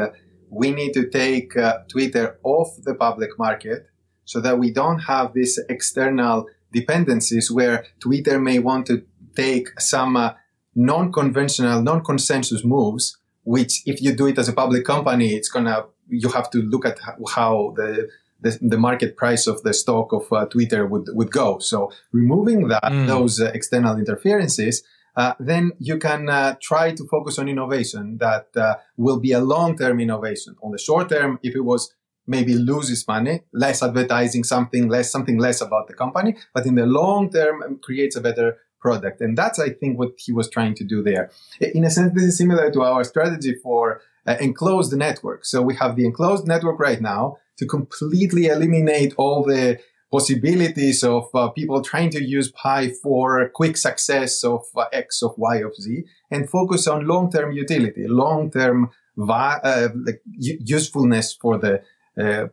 we 0.49 0.71
need 0.71 0.93
to 0.93 1.07
take 1.09 1.55
uh, 1.55 1.79
Twitter 1.87 2.37
off 2.43 2.69
the 2.83 2.93
public 2.93 3.39
market 3.39 3.87
so 4.25 4.41
that 4.41 4.59
we 4.59 4.71
don't 4.71 4.99
have 4.99 5.33
these 5.33 5.59
external 5.69 6.47
dependencies 6.73 7.49
where 7.49 7.85
Twitter 7.99 8.39
may 8.39 8.59
want 8.59 8.85
to 8.87 9.03
take 9.35 9.79
some 9.79 10.17
uh, 10.17 10.33
non-conventional, 10.75 11.81
non-consensus 11.81 12.63
moves, 12.63 13.17
which 13.43 13.81
if 13.85 14.01
you 14.01 14.13
do 14.13 14.27
it 14.27 14.37
as 14.37 14.47
a 14.47 14.53
public 14.53 14.85
company, 14.85 15.33
it's 15.33 15.49
gonna, 15.49 15.85
you 16.07 16.29
have 16.29 16.49
to 16.51 16.59
look 16.61 16.85
at 16.85 16.99
how 17.33 17.73
the, 17.75 18.09
the, 18.39 18.57
the 18.61 18.77
market 18.77 19.17
price 19.17 19.47
of 19.47 19.61
the 19.63 19.73
stock 19.73 20.13
of 20.13 20.31
uh, 20.31 20.45
Twitter 20.45 20.85
would, 20.85 21.07
would 21.13 21.31
go. 21.31 21.59
So 21.59 21.91
removing 22.11 22.67
that, 22.69 22.83
mm. 22.83 23.07
those 23.07 23.39
uh, 23.39 23.51
external 23.53 23.97
interferences, 23.97 24.83
uh, 25.15 25.33
then 25.39 25.71
you 25.79 25.97
can 25.97 26.29
uh, 26.29 26.55
try 26.61 26.91
to 26.93 27.05
focus 27.07 27.37
on 27.37 27.49
innovation 27.49 28.17
that 28.19 28.47
uh, 28.55 28.75
will 28.95 29.19
be 29.19 29.33
a 29.33 29.41
long-term 29.41 29.99
innovation. 29.99 30.55
On 30.63 30.71
the 30.71 30.77
short 30.77 31.09
term, 31.09 31.37
if 31.43 31.55
it 31.55 31.61
was 31.61 31.93
maybe 32.27 32.53
loses 32.53 33.05
money, 33.07 33.41
less 33.51 33.83
advertising, 33.83 34.43
something 34.43 34.87
less, 34.87 35.11
something 35.11 35.37
less 35.37 35.59
about 35.59 35.87
the 35.87 35.93
company, 35.93 36.37
but 36.53 36.65
in 36.65 36.75
the 36.75 36.85
long 36.85 37.29
term 37.29 37.61
um, 37.63 37.79
creates 37.79 38.15
a 38.15 38.21
better 38.21 38.57
product. 38.81 39.21
And 39.21 39.37
that's, 39.37 39.59
I 39.59 39.69
think, 39.69 39.99
what 39.99 40.11
he 40.17 40.31
was 40.31 40.49
trying 40.49 40.75
to 40.75 40.83
do 40.83 41.01
there. 41.03 41.29
In 41.59 41.83
a 41.85 41.89
sense, 41.89 42.13
this 42.13 42.23
is 42.23 42.37
similar 42.37 42.71
to 42.71 42.81
our 42.81 43.03
strategy 43.03 43.55
for 43.63 44.01
uh, 44.27 44.37
enclosed 44.39 44.93
network. 44.93 45.45
So 45.45 45.61
we 45.61 45.75
have 45.75 45.95
the 45.95 46.05
enclosed 46.05 46.47
network 46.47 46.79
right 46.79 47.01
now 47.01 47.37
to 47.57 47.65
completely 47.65 48.47
eliminate 48.47 49.13
all 49.17 49.43
the 49.43 49.79
possibilities 50.11 51.03
of 51.03 51.29
uh, 51.33 51.49
people 51.49 51.81
trying 51.81 52.09
to 52.11 52.21
use 52.21 52.51
Pi 52.51 52.89
for 53.01 53.49
quick 53.49 53.77
success 53.77 54.43
of 54.43 54.63
uh, 54.75 54.85
X, 54.91 55.23
of 55.23 55.33
Y, 55.37 55.57
of 55.57 55.73
Z, 55.75 56.03
and 56.29 56.49
focus 56.49 56.87
on 56.87 57.07
long-term 57.07 57.53
utility, 57.53 58.07
long-term 58.07 58.89
vi- 59.15 59.59
uh, 59.63 59.89
like 60.05 60.21
usefulness 60.37 61.33
for 61.33 61.57
the 61.57 61.81
uh, 62.21 62.47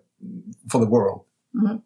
for 0.71 0.81
the 0.81 0.87
world. 0.87 1.25
Mm-hmm. 1.55 1.77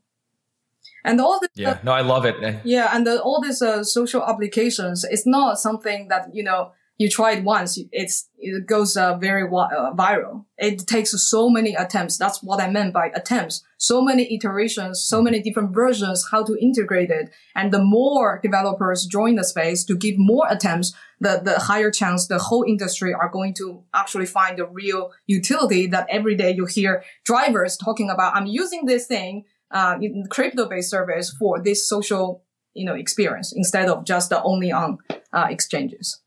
And 1.04 1.20
all 1.20 1.40
this, 1.40 1.50
yeah, 1.54 1.78
no, 1.82 1.92
I 1.92 2.02
love 2.02 2.24
it. 2.24 2.36
Yeah, 2.64 2.90
and 2.92 3.06
the, 3.06 3.20
all 3.20 3.40
these 3.40 3.60
uh, 3.60 3.82
social 3.82 4.22
applications, 4.22 5.04
it's 5.04 5.26
not 5.26 5.58
something 5.58 6.08
that 6.08 6.28
you 6.32 6.44
know 6.44 6.72
you 7.02 7.08
try 7.08 7.32
it 7.32 7.42
once, 7.42 7.78
it's 7.90 8.28
it 8.38 8.66
goes 8.66 8.96
uh, 8.96 9.16
very 9.16 9.42
uh, 9.42 9.92
viral. 9.94 10.44
It 10.58 10.86
takes 10.86 11.10
so 11.10 11.48
many 11.48 11.74
attempts. 11.74 12.18
That's 12.18 12.42
what 12.42 12.60
I 12.60 12.70
meant 12.70 12.92
by 12.92 13.06
attempts. 13.14 13.64
So 13.78 14.02
many 14.02 14.32
iterations, 14.32 15.02
so 15.02 15.20
many 15.20 15.40
different 15.42 15.74
versions, 15.74 16.28
how 16.30 16.44
to 16.44 16.56
integrate 16.60 17.10
it. 17.10 17.30
And 17.56 17.72
the 17.72 17.82
more 17.82 18.40
developers 18.42 19.06
join 19.06 19.34
the 19.34 19.44
space 19.44 19.84
to 19.84 19.96
give 19.96 20.16
more 20.18 20.46
attempts, 20.48 20.92
the, 21.18 21.40
the 21.42 21.58
higher 21.58 21.90
chance 21.90 22.26
the 22.26 22.38
whole 22.38 22.64
industry 22.64 23.12
are 23.12 23.28
going 23.28 23.54
to 23.54 23.82
actually 23.94 24.26
find 24.26 24.58
the 24.58 24.66
real 24.66 25.12
utility 25.26 25.86
that 25.88 26.06
every 26.08 26.36
day 26.36 26.52
you 26.52 26.66
hear 26.66 27.02
drivers 27.24 27.76
talking 27.76 28.10
about, 28.10 28.36
I'm 28.36 28.46
using 28.46 28.86
this 28.86 29.06
thing 29.06 29.44
uh, 29.72 29.98
crypto-based 30.30 30.90
service 30.90 31.34
for 31.38 31.62
this 31.62 31.88
social, 31.88 32.44
you 32.74 32.84
know, 32.84 32.94
experience 32.94 33.52
instead 33.54 33.88
of 33.88 34.04
just 34.04 34.32
only 34.32 34.72
on 34.72 34.98
uh, 35.32 35.46
exchanges. 35.48 36.20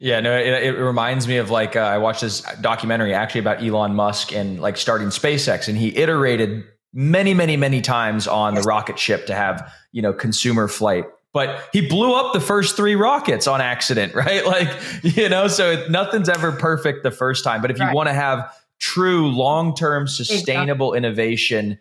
Yeah, 0.00 0.20
no, 0.20 0.36
it, 0.36 0.62
it, 0.62 0.78
reminds 0.78 1.26
me 1.26 1.38
of 1.38 1.50
like 1.50 1.74
uh, 1.74 1.80
I 1.80 1.98
watched 1.98 2.20
this 2.20 2.42
documentary 2.60 3.14
actually 3.14 3.40
about 3.40 3.62
Elon 3.62 3.96
Musk 3.96 4.32
and 4.32 4.60
like 4.60 4.76
starting 4.76 5.08
SpaceX, 5.08 5.66
and 5.66 5.76
he 5.76 5.96
iterated 5.96 6.64
many, 6.92 7.34
many, 7.34 7.56
many 7.56 7.80
times 7.80 8.28
on 8.28 8.54
the 8.54 8.62
rocket 8.62 8.98
ship 8.98 9.26
to 9.26 9.34
have, 9.34 9.72
you 9.90 10.00
know, 10.00 10.12
consumer 10.12 10.68
flight. 10.68 11.04
But 11.32 11.68
he 11.72 11.86
blew 11.86 12.14
up 12.14 12.32
the 12.32 12.40
first 12.40 12.76
three 12.76 12.94
rockets 12.94 13.46
on 13.46 13.60
accident, 13.60 14.14
right? 14.16 14.46
Like, 14.46 14.68
you 15.02 15.28
know, 15.28 15.48
so 15.48 15.84
nothing's 15.88 16.28
ever 16.28 16.52
perfect 16.52 17.02
the 17.02 17.10
first 17.10 17.42
time. 17.42 17.60
But 17.60 17.70
if 17.70 17.80
right. 17.80 17.90
you 17.90 17.94
want 17.94 18.08
to 18.08 18.14
have 18.14 18.54
true 18.78 19.28
long 19.28 19.74
term 19.74 20.06
sustainable 20.06 20.92
exactly. 20.92 21.08
innovation, 21.08 21.78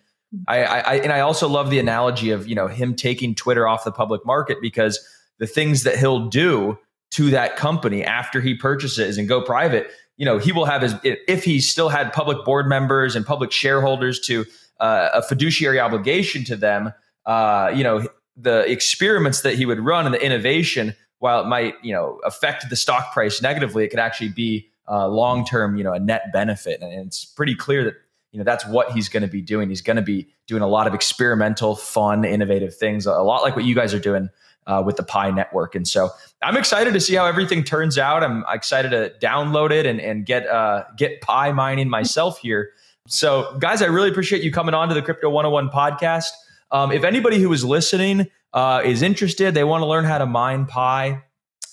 I, 0.48 0.64
I, 0.64 0.96
and 0.98 1.12
I 1.12 1.22
also 1.22 1.48
love 1.48 1.70
the 1.70 1.80
analogy 1.80 2.32
of 2.32 2.48
you 2.48 2.56
know 2.56 2.68
him 2.68 2.96
taking 2.96 3.34
Twitter 3.34 3.68
off 3.68 3.84
the 3.84 3.92
public 3.92 4.26
market 4.26 4.58
because 4.62 5.00
the 5.40 5.48
things 5.48 5.84
that 5.84 5.98
he'll 5.98 6.28
do 6.28 6.78
to 7.12 7.30
that 7.30 7.56
company 7.56 8.04
after 8.04 8.42
he 8.42 8.54
purchases 8.54 9.18
and 9.18 9.28
go 9.28 9.42
private, 9.42 9.90
you 10.18 10.26
know, 10.26 10.38
he 10.38 10.52
will 10.52 10.66
have 10.66 10.82
his 10.82 10.96
if 11.04 11.44
he 11.44 11.62
still 11.62 11.90
had 11.90 12.12
public 12.12 12.44
board 12.44 12.68
members 12.68 13.16
and 13.16 13.26
public 13.26 13.52
shareholders 13.52 14.20
to 14.22 14.46
uh, 14.80 15.10
a 15.14 15.22
fiduciary 15.22 15.80
obligation 15.80 16.44
to 16.44 16.56
them. 16.56 16.92
Uh, 17.26 17.72
you 17.74 17.84
know, 17.84 18.08
the 18.36 18.70
experiments 18.70 19.42
that 19.42 19.56
he 19.56 19.66
would 19.66 19.80
run 19.80 20.06
and 20.06 20.14
the 20.14 20.24
innovation, 20.24 20.96
while 21.20 21.42
it 21.42 21.48
might 21.48 21.76
you 21.84 21.94
know 21.94 22.20
affect 22.26 22.70
the 22.70 22.76
stock 22.76 23.14
price 23.14 23.42
negatively, 23.42 23.86
it 23.86 23.90
could 23.90 24.00
actually 24.00 24.30
be 24.30 24.70
uh, 24.90 25.08
long 25.08 25.46
term, 25.46 25.78
you 25.78 25.84
know, 25.84 25.94
a 25.94 26.00
net 26.00 26.32
benefit. 26.34 26.82
And 26.82 27.08
it's 27.08 27.24
pretty 27.24 27.56
clear 27.56 27.84
that 27.86 27.96
you 28.38 28.44
know 28.44 28.44
that's 28.44 28.68
what 28.68 28.92
he's 28.92 29.10
going 29.10 29.22
to 29.22 29.28
be 29.28 29.42
doing. 29.42 29.68
He's 29.68 29.82
going 29.82 29.96
to 29.96 30.04
be 30.04 30.28
doing 30.46 30.62
a 30.62 30.68
lot 30.68 30.86
of 30.86 30.94
experimental, 30.94 31.76
fun, 31.76 32.24
innovative 32.24 32.76
things, 32.76 33.08
a 33.08 33.14
lot 33.14 33.42
like 33.42 33.56
what 33.56 33.66
you 33.66 33.74
guys 33.74 33.96
are 33.96 34.00
doing 34.00 34.30
uh, 34.68 34.84
with 34.86 34.96
the 34.96 35.02
Pi 35.02 35.32
network. 35.32 35.74
And 35.74 35.88
so 35.88 36.12
I'm 36.44 36.56
excited 36.56 36.94
to 36.94 37.00
see 37.00 37.16
how 37.16 37.26
everything 37.26 37.64
turns 37.64 37.98
out. 37.98 38.24
I'm 38.24 38.46
excited 38.54 38.92
to 38.92 39.12
download 39.26 39.72
it 39.72 39.88
and, 39.88 40.00
and 40.00 40.24
get 40.24 40.46
uh, 40.46 40.84
get 40.96 41.20
Pi 41.22 41.52
mining 41.52 41.90
myself 41.90 42.38
here. 42.38 42.74
So, 43.08 43.58
guys, 43.60 43.82
I 43.82 43.86
really 43.86 44.10
appreciate 44.10 44.44
you 44.44 44.52
coming 44.52 44.76
on 44.76 44.88
to 44.90 44.94
the 44.94 45.02
Crypto 45.02 45.32
101 45.32 45.70
podcast. 45.70 46.30
Um, 46.70 46.92
if 46.92 47.04
anybody 47.04 47.40
who 47.40 47.52
is 47.54 47.66
listening 47.66 48.28
uh, 48.54 48.84
is 48.86 49.02
interested, 49.02 49.56
they 49.56 49.64
want 49.64 49.82
to 49.82 49.88
learn 49.88 50.06
how 50.06 50.20
to 50.20 50.28
mine 50.28 50.68
Pi, 50.68 51.24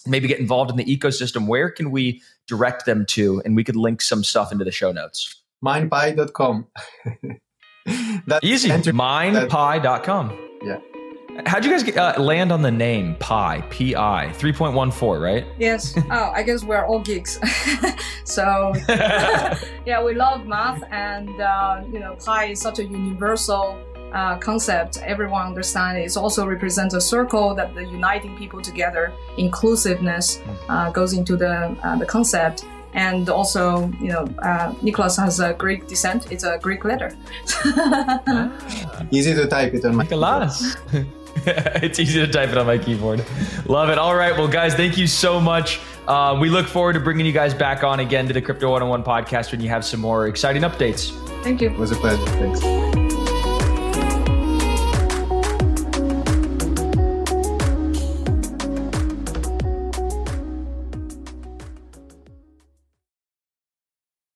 maybe 0.07 0.29
get 0.29 0.41
involved 0.41 0.71
in 0.71 0.79
the 0.79 0.85
ecosystem, 0.85 1.47
where 1.47 1.69
can 1.71 1.91
we 1.91 2.23
direct 2.47 2.87
them 2.87 3.05
to? 3.07 3.43
And 3.45 3.55
we 3.55 3.65
could 3.65 3.77
link 3.77 4.01
some 4.01 4.25
stuff 4.25 4.51
into 4.51 4.65
the 4.65 4.73
show 4.73 4.93
notes. 4.93 5.43
Minepi.com. 5.65 6.67
Easy. 8.43 8.69
Minepi.com. 8.69 10.39
Yeah. 10.63 10.79
How'd 11.47 11.65
you 11.65 11.71
guys 11.71 11.83
get, 11.83 11.97
uh, 11.97 12.21
land 12.21 12.53
on 12.53 12.63
the 12.63 12.71
name 12.71 13.17
Pi? 13.19 13.65
P 13.69 13.97
I 13.97 14.31
3.14, 14.35 15.21
right? 15.21 15.45
Yes. 15.59 15.95
oh, 15.97 16.33
I 16.33 16.43
guess 16.45 16.63
we're 16.63 16.85
all 16.85 17.01
geeks. 17.01 17.41
so, 18.25 18.73
yeah, 18.89 20.03
we 20.05 20.15
love 20.15 20.47
math, 20.47 20.85
and 20.93 21.29
uh, 21.41 21.83
you 21.93 21.99
know, 21.99 22.17
Pi 22.25 22.47
is 22.47 22.61
such 22.61 22.79
a 22.79 22.85
universal 22.85 23.77
uh, 24.13 24.39
concept. 24.39 24.99
Everyone 24.99 25.45
understands. 25.45 26.17
It 26.17 26.21
also 26.21 26.47
represents 26.47 26.95
a 26.95 27.01
circle 27.01 27.53
that 27.57 27.75
the 27.75 27.85
uniting 27.85 28.39
people 28.39 28.63
together. 28.63 29.13
Inclusiveness 29.37 30.41
uh, 30.69 30.91
goes 30.91 31.15
into 31.15 31.37
the 31.37 31.77
uh, 31.83 31.97
the 31.97 32.07
concept. 32.07 32.65
And 32.95 33.29
also, 33.29 33.91
you 34.01 34.09
know, 34.09 34.25
uh, 34.43 34.73
Nicholas 34.81 35.17
has 35.17 35.41
a 35.41 35.53
Greek 35.55 35.87
descent. 35.89 36.31
It's 36.31 36.45
a 36.45 36.59
Greek 36.59 36.85
letter. 36.85 37.17
ah. 37.67 39.07
Easy 39.11 39.35
to 39.35 39.47
type 39.47 39.75
it 39.75 39.85
on 39.85 39.97
my 39.97 40.05
Nicholas. 40.05 40.77
it's 41.47 41.99
easy 41.99 42.25
to 42.25 42.31
type 42.31 42.51
it 42.51 42.59
on 42.59 42.67
my 42.67 42.79
keyboard. 42.79 43.25
Love 43.67 43.91
it. 43.91 43.99
All 43.99 44.15
right. 44.15 44.37
Well, 44.37 44.49
guys, 44.49 44.75
thank 44.75 44.97
you 44.97 45.07
so 45.07 45.41
much. 45.41 45.81
Uh, 46.07 46.37
we 46.41 46.51
look 46.51 46.67
forward 46.67 46.93
to 46.93 47.01
bringing 47.01 47.27
you 47.27 47.33
guys 47.33 47.55
back 47.55 47.83
on 47.83 48.01
again 48.01 48.27
to 48.29 48.33
the 48.33 48.43
Crypto 48.43 48.71
101 48.71 49.03
podcast 49.03 49.51
when 49.53 49.61
you 49.61 49.69
have 49.69 49.85
some 49.85 50.01
more 50.01 50.29
exciting 50.29 50.63
updates. 50.63 51.11
Thank 51.43 51.61
you. 51.61 51.71
It 51.71 51.77
was 51.79 51.91
a 51.91 51.97
pleasure. 51.97 52.25
Thanks. 52.27 53.04